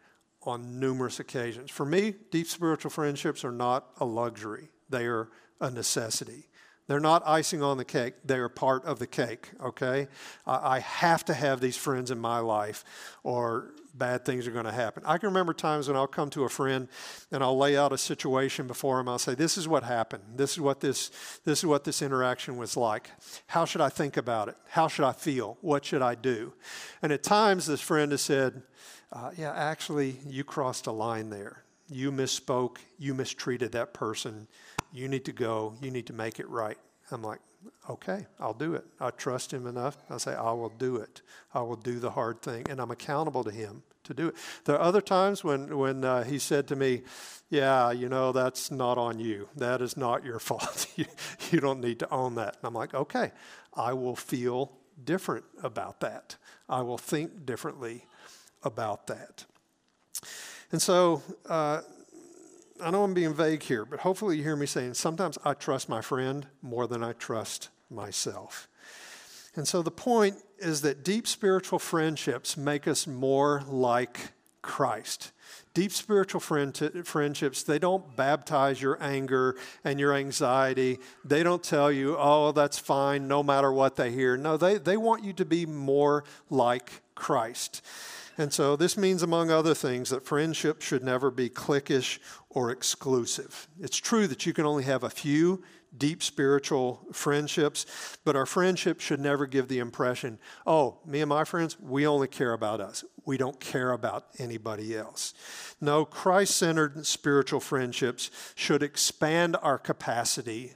on 0.46 0.78
numerous 0.78 1.20
occasions. 1.20 1.70
For 1.70 1.84
me, 1.84 2.14
deep 2.30 2.46
spiritual 2.46 2.90
friendships 2.90 3.44
are 3.44 3.52
not 3.52 3.86
a 3.98 4.04
luxury, 4.04 4.70
they 4.88 5.06
are 5.06 5.28
a 5.60 5.70
necessity. 5.70 6.48
They're 6.86 7.00
not 7.00 7.22
icing 7.24 7.62
on 7.62 7.78
the 7.78 7.84
cake, 7.84 8.14
they 8.24 8.36
are 8.36 8.50
part 8.50 8.84
of 8.84 8.98
the 8.98 9.06
cake, 9.06 9.50
okay? 9.62 10.06
I 10.46 10.80
have 10.80 11.24
to 11.26 11.34
have 11.34 11.60
these 11.60 11.78
friends 11.78 12.10
in 12.10 12.18
my 12.18 12.40
life 12.40 12.84
or 13.22 13.72
bad 13.94 14.24
things 14.24 14.46
are 14.46 14.50
going 14.50 14.64
to 14.64 14.72
happen. 14.72 15.02
I 15.06 15.18
can 15.18 15.28
remember 15.28 15.54
times 15.54 15.88
when 15.88 15.96
I'll 15.96 16.06
come 16.06 16.30
to 16.30 16.44
a 16.44 16.48
friend 16.48 16.88
and 17.30 17.42
I'll 17.42 17.56
lay 17.56 17.76
out 17.76 17.92
a 17.92 17.98
situation 17.98 18.66
before 18.66 19.00
him. 19.00 19.08
I'll 19.08 19.18
say, 19.18 19.34
"This 19.34 19.56
is 19.56 19.68
what 19.68 19.84
happened. 19.84 20.22
This 20.36 20.52
is 20.52 20.60
what 20.60 20.80
this 20.80 21.10
this 21.44 21.60
is 21.60 21.66
what 21.66 21.84
this 21.84 22.02
interaction 22.02 22.56
was 22.56 22.76
like. 22.76 23.10
How 23.46 23.64
should 23.64 23.80
I 23.80 23.88
think 23.88 24.16
about 24.16 24.48
it? 24.48 24.56
How 24.68 24.88
should 24.88 25.04
I 25.04 25.12
feel? 25.12 25.58
What 25.60 25.84
should 25.84 26.02
I 26.02 26.14
do?" 26.14 26.52
And 27.02 27.12
at 27.12 27.22
times 27.22 27.66
this 27.66 27.80
friend 27.80 28.10
has 28.10 28.22
said, 28.22 28.62
uh, 29.14 29.30
yeah, 29.36 29.52
actually, 29.52 30.16
you 30.26 30.42
crossed 30.42 30.88
a 30.88 30.92
line 30.92 31.30
there. 31.30 31.62
You 31.88 32.10
misspoke. 32.10 32.78
You 32.98 33.14
mistreated 33.14 33.72
that 33.72 33.94
person. 33.94 34.48
You 34.92 35.08
need 35.08 35.24
to 35.26 35.32
go. 35.32 35.74
You 35.80 35.92
need 35.92 36.06
to 36.08 36.12
make 36.12 36.40
it 36.40 36.48
right. 36.48 36.78
I'm 37.12 37.22
like, 37.22 37.38
okay, 37.88 38.26
I'll 38.38 38.54
do 38.54 38.74
it. 38.74 38.84
I 39.00 39.10
trust 39.10 39.52
him 39.52 39.66
enough. 39.66 39.96
I 40.10 40.18
say, 40.18 40.34
I 40.34 40.52
will 40.52 40.70
do 40.70 40.96
it. 40.96 41.22
I 41.52 41.60
will 41.60 41.76
do 41.76 41.98
the 41.98 42.10
hard 42.10 42.42
thing. 42.42 42.66
And 42.68 42.80
I'm 42.80 42.90
accountable 42.90 43.44
to 43.44 43.50
him 43.50 43.82
to 44.04 44.14
do 44.14 44.28
it. 44.28 44.36
There 44.64 44.76
are 44.76 44.80
other 44.80 45.00
times 45.00 45.42
when, 45.42 45.76
when 45.76 46.04
uh, 46.04 46.24
he 46.24 46.38
said 46.38 46.68
to 46.68 46.76
me, 46.76 47.02
Yeah, 47.50 47.90
you 47.90 48.08
know, 48.08 48.32
that's 48.32 48.70
not 48.70 48.98
on 48.98 49.18
you. 49.18 49.48
That 49.56 49.82
is 49.82 49.96
not 49.96 50.24
your 50.24 50.38
fault. 50.40 50.86
you, 50.96 51.06
you 51.50 51.60
don't 51.60 51.80
need 51.80 51.98
to 52.00 52.10
own 52.10 52.34
that. 52.36 52.56
And 52.56 52.64
I'm 52.64 52.74
like, 52.74 52.94
Okay, 52.94 53.32
I 53.74 53.92
will 53.92 54.16
feel 54.16 54.72
different 55.02 55.44
about 55.62 56.00
that. 56.00 56.36
I 56.68 56.82
will 56.82 56.98
think 56.98 57.44
differently 57.44 58.06
about 58.62 59.06
that. 59.08 59.44
And 60.72 60.80
so, 60.80 61.22
uh, 61.48 61.82
I 62.82 62.90
know 62.90 63.04
I'm 63.04 63.14
being 63.14 63.34
vague 63.34 63.62
here, 63.62 63.84
but 63.84 64.00
hopefully 64.00 64.36
you 64.36 64.42
hear 64.42 64.56
me 64.56 64.66
saying 64.66 64.94
sometimes 64.94 65.38
I 65.44 65.54
trust 65.54 65.88
my 65.88 66.00
friend 66.00 66.46
more 66.60 66.86
than 66.86 67.02
I 67.04 67.12
trust 67.12 67.68
myself. 67.90 68.68
And 69.56 69.68
so 69.68 69.82
the 69.82 69.90
point 69.90 70.36
is 70.58 70.80
that 70.82 71.04
deep 71.04 71.26
spiritual 71.26 71.78
friendships 71.78 72.56
make 72.56 72.88
us 72.88 73.06
more 73.06 73.62
like 73.68 74.32
Christ. 74.62 75.30
Deep 75.74 75.92
spiritual 75.92 76.40
friend 76.40 76.76
friendships, 77.04 77.62
they 77.62 77.78
don't 77.78 78.16
baptize 78.16 78.80
your 78.80 78.96
anger 79.00 79.56
and 79.84 80.00
your 80.00 80.14
anxiety. 80.14 80.98
They 81.24 81.42
don't 81.42 81.62
tell 81.62 81.92
you, 81.92 82.16
oh, 82.18 82.52
that's 82.52 82.78
fine 82.78 83.28
no 83.28 83.42
matter 83.42 83.72
what 83.72 83.96
they 83.96 84.10
hear. 84.10 84.36
No, 84.36 84.56
they, 84.56 84.78
they 84.78 84.96
want 84.96 85.22
you 85.22 85.32
to 85.34 85.44
be 85.44 85.66
more 85.66 86.24
like 86.48 87.02
Christ. 87.14 87.82
And 88.36 88.52
so 88.52 88.74
this 88.76 88.96
means, 88.96 89.22
among 89.22 89.50
other 89.50 89.74
things, 89.74 90.10
that 90.10 90.26
friendship 90.26 90.82
should 90.82 91.04
never 91.04 91.30
be 91.30 91.48
cliquish 91.48 92.18
or 92.50 92.70
exclusive. 92.70 93.68
It's 93.80 93.96
true 93.96 94.26
that 94.26 94.44
you 94.44 94.52
can 94.52 94.66
only 94.66 94.84
have 94.84 95.04
a 95.04 95.10
few 95.10 95.62
deep 95.96 96.22
spiritual 96.22 97.06
friendships, 97.12 97.86
but 98.24 98.34
our 98.34 98.46
friendship 98.46 99.00
should 99.00 99.20
never 99.20 99.46
give 99.46 99.68
the 99.68 99.78
impression, 99.78 100.38
oh, 100.66 100.98
me 101.06 101.20
and 101.20 101.28
my 101.28 101.44
friends, 101.44 101.78
we 101.78 102.06
only 102.06 102.26
care 102.26 102.52
about 102.52 102.80
us. 102.80 103.04
We 103.24 103.36
don't 103.36 103.60
care 103.60 103.92
about 103.92 104.26
anybody 104.38 104.96
else. 104.96 105.34
No, 105.80 106.04
Christ 106.04 106.56
centered 106.56 107.06
spiritual 107.06 107.60
friendships 107.60 108.30
should 108.56 108.82
expand 108.82 109.56
our 109.62 109.78
capacity 109.78 110.74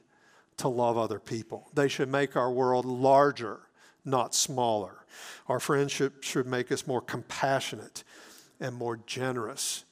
to 0.59 0.69
love 0.69 0.97
other 0.97 1.21
people. 1.21 1.69
They 1.75 1.89
should 1.89 2.09
make 2.09 2.37
our 2.37 2.53
world 2.53 2.85
larger, 2.85 3.61
not 4.09 4.35
smaller. 4.35 5.05
Our 5.49 5.61
friendship 5.61 6.23
should 6.23 6.47
make 6.47 6.73
us 6.73 6.87
more 6.87 7.01
compassionate 7.01 8.05
and 8.61 8.75
more 8.75 8.99
generous 9.07 9.85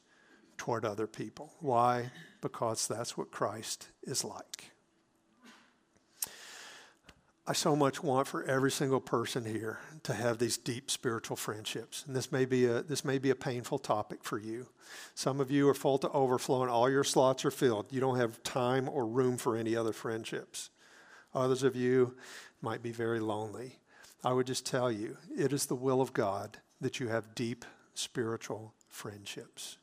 toward 0.56 0.84
other 0.84 1.06
people. 1.06 1.52
Why? 1.60 2.10
Because 2.40 2.86
that's 2.88 3.16
what 3.16 3.30
Christ 3.30 3.88
is 4.02 4.24
like. 4.24 4.72
I 7.48 7.52
so 7.52 7.76
much 7.76 8.02
want 8.02 8.26
for 8.26 8.42
every 8.42 8.72
single 8.72 9.00
person 9.00 9.44
here 9.44 9.78
to 10.02 10.14
have 10.14 10.38
these 10.38 10.58
deep 10.58 10.90
spiritual 10.90 11.36
friendships. 11.36 12.02
And 12.04 12.16
this 12.16 12.32
may 12.32 12.44
be 12.44 12.66
a 12.66 12.82
this 12.82 13.04
may 13.04 13.18
be 13.18 13.30
a 13.30 13.36
painful 13.36 13.78
topic 13.78 14.24
for 14.24 14.36
you. 14.36 14.66
Some 15.14 15.40
of 15.40 15.48
you 15.48 15.68
are 15.68 15.74
full 15.74 15.98
to 15.98 16.10
overflowing, 16.10 16.68
all 16.68 16.90
your 16.90 17.04
slots 17.04 17.44
are 17.44 17.52
filled. 17.52 17.92
You 17.92 18.00
don't 18.00 18.18
have 18.18 18.42
time 18.42 18.88
or 18.88 19.06
room 19.06 19.36
for 19.36 19.56
any 19.56 19.76
other 19.76 19.92
friendships. 19.92 20.70
Others 21.36 21.62
of 21.62 21.76
you 21.76 22.16
might 22.62 22.82
be 22.82 22.90
very 22.90 23.20
lonely. 23.20 23.78
I 24.26 24.32
would 24.32 24.48
just 24.48 24.66
tell 24.66 24.90
you, 24.90 25.18
it 25.38 25.52
is 25.52 25.66
the 25.66 25.76
will 25.76 26.00
of 26.00 26.12
God 26.12 26.56
that 26.80 26.98
you 26.98 27.06
have 27.06 27.36
deep 27.36 27.64
spiritual 27.94 28.74
friendships. 28.88 29.78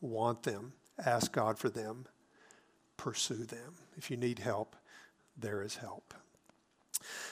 Want 0.00 0.42
them, 0.42 0.72
ask 1.06 1.30
God 1.30 1.56
for 1.56 1.68
them, 1.68 2.06
pursue 2.96 3.44
them. 3.44 3.76
If 3.96 4.10
you 4.10 4.16
need 4.16 4.40
help, 4.40 4.74
there 5.38 5.62
is 5.62 5.76
help. 5.76 6.14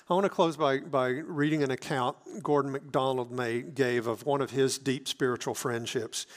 I 0.08 0.14
want 0.14 0.24
to 0.24 0.30
close 0.30 0.56
by, 0.56 0.78
by 0.78 1.08
reading 1.08 1.64
an 1.64 1.72
account 1.72 2.16
Gordon 2.40 2.70
MacDonald 2.70 3.74
gave 3.74 4.06
of 4.06 4.24
one 4.24 4.40
of 4.40 4.52
his 4.52 4.78
deep 4.78 5.08
spiritual 5.08 5.54
friendships. 5.54 6.28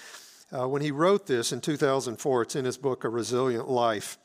Uh, 0.51 0.67
when 0.67 0.81
he 0.81 0.89
wrote 0.89 1.27
this 1.27 1.51
in 1.51 1.61
2004, 1.61 2.41
it's 2.41 2.55
in 2.55 2.65
his 2.65 2.79
book, 2.79 3.03
A 3.03 3.09
Resilient 3.09 3.69
Life. 3.69 4.17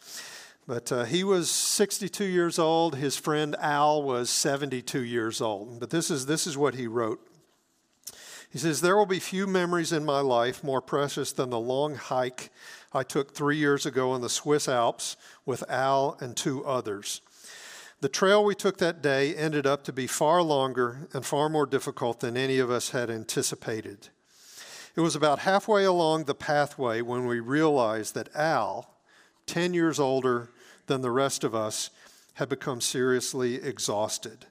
But 0.67 0.93
uh, 0.93 1.05
he 1.05 1.25
was 1.25 1.51
62 1.51 2.25
years 2.25 2.59
old. 2.59 2.97
His 2.97 3.17
friend 3.17 3.57
Al 3.61 4.03
was 4.03 4.31
72 4.31 5.01
years 5.01 5.41
old. 5.41 5.81
But 5.81 5.91
this 5.91 6.11
is, 6.11 6.27
this 6.27 6.47
is 6.47 6.57
what 6.57 6.75
he 6.75 6.87
wrote. 6.87 7.21
He 8.51 8.59
says, 8.59 8.81
There 8.81 8.97
will 8.97 9.07
be 9.07 9.21
few 9.21 9.47
memories 9.47 9.93
in 9.93 10.05
my 10.05 10.21
life 10.21 10.63
more 10.65 10.81
precious 10.81 11.33
than 11.33 11.51
the 11.51 11.61
long 11.61 11.95
hike 11.95 12.51
I 12.93 13.05
took 13.05 13.35
three 13.35 13.57
years 13.57 13.87
ago 13.87 14.15
in 14.15 14.21
the 14.21 14.29
Swiss 14.29 14.69
Alps 14.69 15.17
with 15.47 15.69
Al 15.71 16.17
and 16.21 16.37
two 16.37 16.65
others. 16.65 17.21
The 18.01 18.09
trail 18.09 18.45
we 18.45 18.55
took 18.55 18.79
that 18.79 19.03
day 19.03 19.35
ended 19.37 19.67
up 19.67 19.85
to 19.85 19.93
be 19.93 20.07
far 20.07 20.43
longer 20.43 21.09
and 21.13 21.25
far 21.25 21.49
more 21.49 21.67
difficult 21.67 22.21
than 22.21 22.37
any 22.37 22.59
of 22.59 22.71
us 22.71 22.91
had 22.91 23.11
anticipated. 23.11 24.09
It 24.97 25.01
was 25.01 25.15
about 25.15 25.41
halfway 25.41 25.85
along 25.85 26.25
the 26.25 26.35
pathway 26.35 27.03
when 27.03 27.27
we 27.27 27.41
realized 27.41 28.15
that 28.15 28.35
Al, 28.35 28.91
10 29.51 29.75
years 29.75 29.99
older 29.99 30.49
than 30.87 31.01
the 31.01 31.11
rest 31.11 31.43
of 31.43 31.57
us, 31.57 31.91
had 32.35 32.49
become 32.49 32.81
seriously 32.81 33.57
exhausted. 33.57 34.47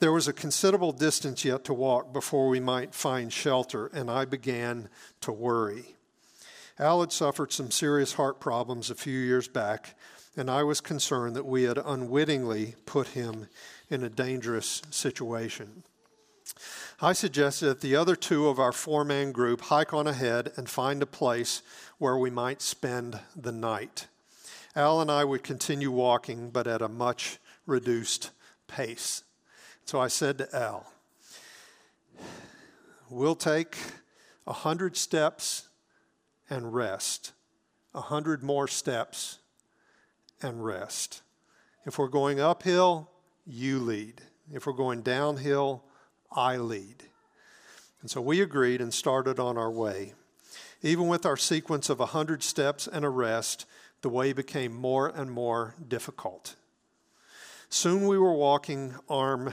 There 0.00 0.10
was 0.10 0.26
a 0.26 0.32
considerable 0.32 0.90
distance 0.90 1.44
yet 1.44 1.62
to 1.66 1.72
walk 1.72 2.12
before 2.12 2.48
we 2.48 2.58
might 2.58 2.92
find 2.92 3.32
shelter, 3.32 3.86
and 3.86 4.10
I 4.10 4.24
began 4.24 4.88
to 5.20 5.30
worry. 5.30 5.94
Al 6.76 7.02
had 7.02 7.12
suffered 7.12 7.52
some 7.52 7.70
serious 7.70 8.14
heart 8.14 8.40
problems 8.40 8.90
a 8.90 8.96
few 8.96 9.20
years 9.20 9.46
back, 9.46 9.96
and 10.36 10.50
I 10.50 10.64
was 10.64 10.80
concerned 10.80 11.36
that 11.36 11.46
we 11.46 11.62
had 11.62 11.78
unwittingly 11.78 12.74
put 12.84 13.08
him 13.08 13.46
in 13.88 14.02
a 14.02 14.08
dangerous 14.08 14.82
situation. 14.90 15.84
I 17.00 17.12
suggested 17.12 17.66
that 17.66 17.80
the 17.80 17.96
other 17.96 18.16
two 18.16 18.48
of 18.48 18.58
our 18.58 18.72
four 18.72 19.04
man 19.04 19.32
group 19.32 19.62
hike 19.62 19.94
on 19.94 20.06
ahead 20.06 20.52
and 20.56 20.68
find 20.68 21.02
a 21.02 21.06
place 21.06 21.62
where 21.98 22.16
we 22.16 22.30
might 22.30 22.62
spend 22.62 23.20
the 23.36 23.52
night. 23.52 24.06
Al 24.76 25.00
and 25.00 25.10
I 25.10 25.24
would 25.24 25.42
continue 25.42 25.90
walking, 25.90 26.50
but 26.50 26.66
at 26.66 26.82
a 26.82 26.88
much 26.88 27.38
reduced 27.66 28.30
pace. 28.68 29.24
So 29.84 30.00
I 30.00 30.08
said 30.08 30.38
to 30.38 30.56
Al, 30.56 30.92
We'll 33.08 33.34
take 33.34 33.76
a 34.46 34.52
hundred 34.52 34.96
steps 34.96 35.68
and 36.48 36.72
rest, 36.72 37.32
a 37.94 38.00
hundred 38.00 38.42
more 38.42 38.68
steps 38.68 39.38
and 40.40 40.64
rest. 40.64 41.22
If 41.86 41.98
we're 41.98 42.08
going 42.08 42.40
uphill, 42.40 43.10
you 43.46 43.80
lead. 43.80 44.20
If 44.52 44.66
we're 44.66 44.72
going 44.72 45.02
downhill, 45.02 45.84
I 46.32 46.56
lead. 46.56 47.04
And 48.00 48.10
so 48.10 48.20
we 48.20 48.40
agreed 48.40 48.80
and 48.80 48.92
started 48.94 49.38
on 49.38 49.58
our 49.58 49.70
way. 49.70 50.14
Even 50.82 51.08
with 51.08 51.26
our 51.26 51.36
sequence 51.36 51.90
of 51.90 52.00
a 52.00 52.04
100 52.04 52.42
steps 52.42 52.86
and 52.86 53.04
a 53.04 53.10
rest, 53.10 53.66
the 54.02 54.08
way 54.08 54.32
became 54.32 54.74
more 54.74 55.08
and 55.08 55.30
more 55.30 55.74
difficult. 55.86 56.56
Soon 57.68 58.06
we 58.06 58.18
were 58.18 58.32
walking 58.32 58.94
arm 59.08 59.52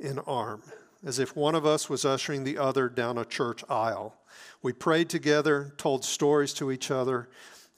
in 0.00 0.18
arm, 0.20 0.62
as 1.04 1.18
if 1.18 1.36
one 1.36 1.54
of 1.54 1.66
us 1.66 1.88
was 1.88 2.04
ushering 2.04 2.44
the 2.44 2.58
other 2.58 2.88
down 2.88 3.18
a 3.18 3.24
church 3.24 3.62
aisle. 3.68 4.16
We 4.62 4.72
prayed 4.72 5.08
together, 5.08 5.72
told 5.76 6.04
stories 6.04 6.52
to 6.54 6.72
each 6.72 6.90
other, 6.90 7.28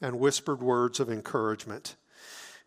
and 0.01 0.19
whispered 0.19 0.63
words 0.63 1.01
of 1.01 1.11
encouragement. 1.11 1.97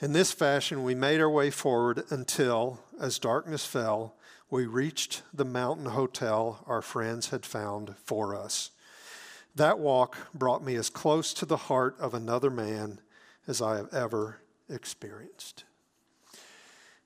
In 0.02 0.14
this 0.14 0.32
fashion, 0.32 0.84
we 0.84 0.96
made 0.96 1.22
our 1.22 1.30
way 1.30 1.50
forward 1.52 2.04
until, 2.10 2.80
as 3.00 3.20
darkness 3.20 3.66
fell, 3.66 4.16
we 4.52 4.66
reached 4.66 5.24
the 5.34 5.46
mountain 5.46 5.88
hotel 5.88 6.64
our 6.68 6.82
friends 6.82 7.30
had 7.30 7.46
found 7.46 7.96
for 8.04 8.36
us. 8.36 8.72
That 9.56 9.80
walk 9.80 10.18
brought 10.34 10.64
me 10.64 10.76
as 10.76 10.90
close 10.90 11.34
to 11.36 11.46
the 11.46 11.58
heart 11.58 11.96
of 12.00 12.14
another 12.14 12.50
man 12.50 13.00
as 13.48 13.62
I 13.62 13.78
have 13.78 13.92
ever 13.94 14.42
experienced. 14.70 15.64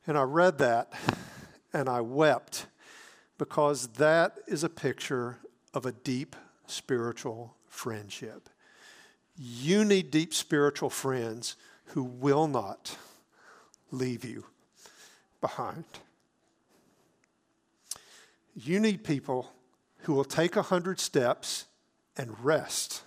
And 0.07 0.17
I 0.17 0.23
read 0.23 0.57
that 0.57 0.91
and 1.71 1.87
I 1.87 2.01
wept 2.01 2.65
because 3.37 3.87
that 3.89 4.39
is 4.47 4.63
a 4.63 4.69
picture 4.69 5.37
of 5.73 5.85
a 5.85 5.91
deep 5.91 6.35
spiritual 6.65 7.55
friendship. 7.67 8.49
You 9.37 9.85
need 9.85 10.09
deep 10.09 10.33
spiritual 10.33 10.89
friends 10.89 11.57
who 11.87 12.03
will 12.03 12.47
not 12.47 12.97
leave 13.91 14.25
you 14.25 14.45
behind. 15.41 15.85
You 18.55 18.79
need 18.79 19.03
people 19.03 19.51
who 19.99 20.13
will 20.13 20.23
take 20.23 20.55
a 20.55 20.61
hundred 20.61 20.99
steps 20.99 21.65
and 22.17 22.43
rest 22.43 23.03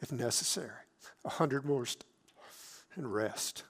if 0.00 0.12
necessary. 0.12 0.70
A 1.24 1.30
hundred 1.30 1.64
more 1.64 1.86
steps 1.86 2.84
and 2.94 3.12
rest. 3.12 3.64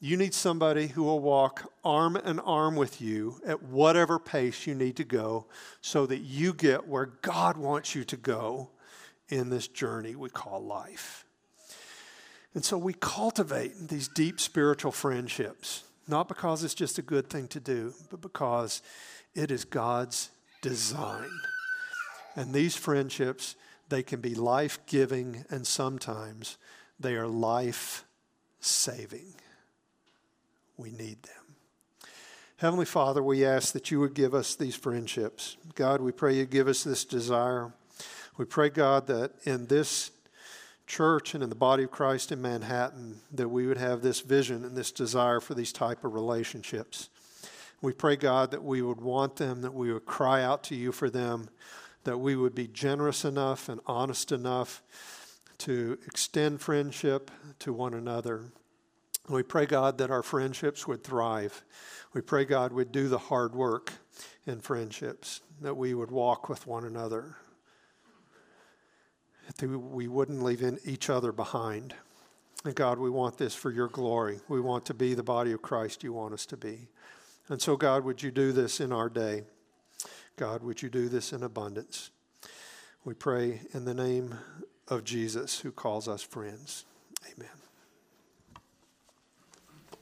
You 0.00 0.16
need 0.16 0.34
somebody 0.34 0.88
who 0.88 1.02
will 1.02 1.20
walk 1.20 1.72
arm 1.84 2.16
in 2.16 2.38
arm 2.40 2.76
with 2.76 3.00
you 3.00 3.40
at 3.46 3.62
whatever 3.62 4.18
pace 4.18 4.66
you 4.66 4.74
need 4.74 4.96
to 4.96 5.04
go 5.04 5.46
so 5.80 6.04
that 6.06 6.18
you 6.18 6.52
get 6.52 6.86
where 6.86 7.06
God 7.22 7.56
wants 7.56 7.94
you 7.94 8.04
to 8.04 8.16
go 8.16 8.70
in 9.28 9.48
this 9.48 9.68
journey 9.68 10.14
we 10.14 10.28
call 10.28 10.62
life. 10.62 11.24
And 12.54 12.64
so 12.64 12.78
we 12.78 12.94
cultivate 12.94 13.88
these 13.88 14.08
deep 14.08 14.40
spiritual 14.40 14.92
friendships, 14.92 15.84
not 16.08 16.28
because 16.28 16.62
it's 16.62 16.74
just 16.74 16.98
a 16.98 17.02
good 17.02 17.28
thing 17.28 17.48
to 17.48 17.60
do, 17.60 17.94
but 18.10 18.20
because 18.20 18.82
it 19.34 19.50
is 19.50 19.64
God's 19.64 20.30
design. 20.60 21.30
And 22.34 22.52
these 22.52 22.76
friendships, 22.76 23.56
they 23.88 24.02
can 24.02 24.20
be 24.20 24.34
life 24.34 24.78
giving 24.86 25.44
and 25.48 25.66
sometimes 25.66 26.58
they 26.98 27.14
are 27.14 27.26
life 27.26 28.04
saving. 28.60 29.34
We 30.76 30.90
need 30.90 31.22
them. 31.22 31.56
Heavenly 32.58 32.86
Father, 32.86 33.22
we 33.22 33.44
ask 33.44 33.72
that 33.74 33.90
you 33.90 34.00
would 34.00 34.14
give 34.14 34.34
us 34.34 34.54
these 34.54 34.74
friendships. 34.74 35.56
God, 35.74 36.00
we 36.00 36.12
pray 36.12 36.34
you 36.34 36.46
give 36.46 36.68
us 36.68 36.84
this 36.84 37.04
desire. 37.04 37.72
We 38.38 38.46
pray, 38.46 38.70
God, 38.70 39.06
that 39.08 39.32
in 39.44 39.66
this 39.66 40.10
church 40.86 41.34
and 41.34 41.42
in 41.42 41.50
the 41.50 41.56
body 41.56 41.84
of 41.84 41.90
Christ 41.90 42.32
in 42.32 42.40
Manhattan 42.40 43.20
that 43.32 43.48
we 43.48 43.66
would 43.66 43.76
have 43.76 44.02
this 44.02 44.20
vision 44.20 44.64
and 44.64 44.76
this 44.76 44.90
desire 44.90 45.40
for 45.40 45.54
these 45.54 45.72
type 45.72 46.04
of 46.04 46.14
relationships. 46.14 47.10
We 47.82 47.92
pray 47.92 48.16
God 48.16 48.50
that 48.50 48.64
we 48.64 48.82
would 48.82 49.00
want 49.00 49.36
them, 49.36 49.62
that 49.62 49.74
we 49.74 49.92
would 49.92 50.06
cry 50.06 50.42
out 50.42 50.64
to 50.64 50.74
you 50.74 50.92
for 50.92 51.10
them, 51.10 51.48
that 52.04 52.18
we 52.18 52.36
would 52.36 52.54
be 52.54 52.68
generous 52.68 53.24
enough 53.24 53.68
and 53.68 53.80
honest 53.86 54.32
enough 54.32 54.82
to 55.58 55.98
extend 56.06 56.60
friendship 56.60 57.30
to 57.60 57.72
one 57.72 57.94
another. 57.94 58.52
We 59.28 59.42
pray 59.42 59.66
God 59.66 59.98
that 59.98 60.10
our 60.10 60.22
friendships 60.22 60.86
would 60.86 61.02
thrive. 61.02 61.64
We 62.12 62.20
pray 62.20 62.44
God 62.44 62.72
we'd 62.72 62.92
do 62.92 63.08
the 63.08 63.18
hard 63.18 63.54
work 63.54 63.92
in 64.46 64.60
friendships, 64.60 65.40
that 65.60 65.76
we 65.76 65.94
would 65.94 66.10
walk 66.10 66.48
with 66.48 66.66
one 66.66 66.84
another, 66.84 67.36
that 69.58 69.68
we 69.68 70.06
wouldn't 70.06 70.42
leave 70.42 70.62
each 70.84 71.10
other 71.10 71.32
behind. 71.32 71.94
And 72.64 72.74
God, 72.74 72.98
we 72.98 73.10
want 73.10 73.38
this 73.38 73.54
for 73.54 73.70
your 73.70 73.88
glory. 73.88 74.40
We 74.48 74.60
want 74.60 74.86
to 74.86 74.94
be 74.94 75.14
the 75.14 75.22
body 75.22 75.52
of 75.52 75.62
Christ 75.62 76.04
you 76.04 76.12
want 76.12 76.34
us 76.34 76.46
to 76.46 76.56
be. 76.56 76.88
And 77.48 77.62
so, 77.62 77.76
God, 77.76 78.04
would 78.04 78.22
you 78.22 78.30
do 78.30 78.52
this 78.52 78.80
in 78.80 78.92
our 78.92 79.08
day? 79.08 79.44
God, 80.36 80.62
would 80.62 80.82
you 80.82 80.88
do 80.88 81.08
this 81.08 81.32
in 81.32 81.42
abundance? 81.42 82.10
We 83.04 83.14
pray 83.14 83.60
in 83.72 83.84
the 83.84 83.94
name 83.94 84.34
of 84.88 85.04
Jesus, 85.04 85.60
who 85.60 85.70
calls 85.70 86.08
us 86.08 86.22
friends. 86.22 86.84
Amen. 87.24 87.65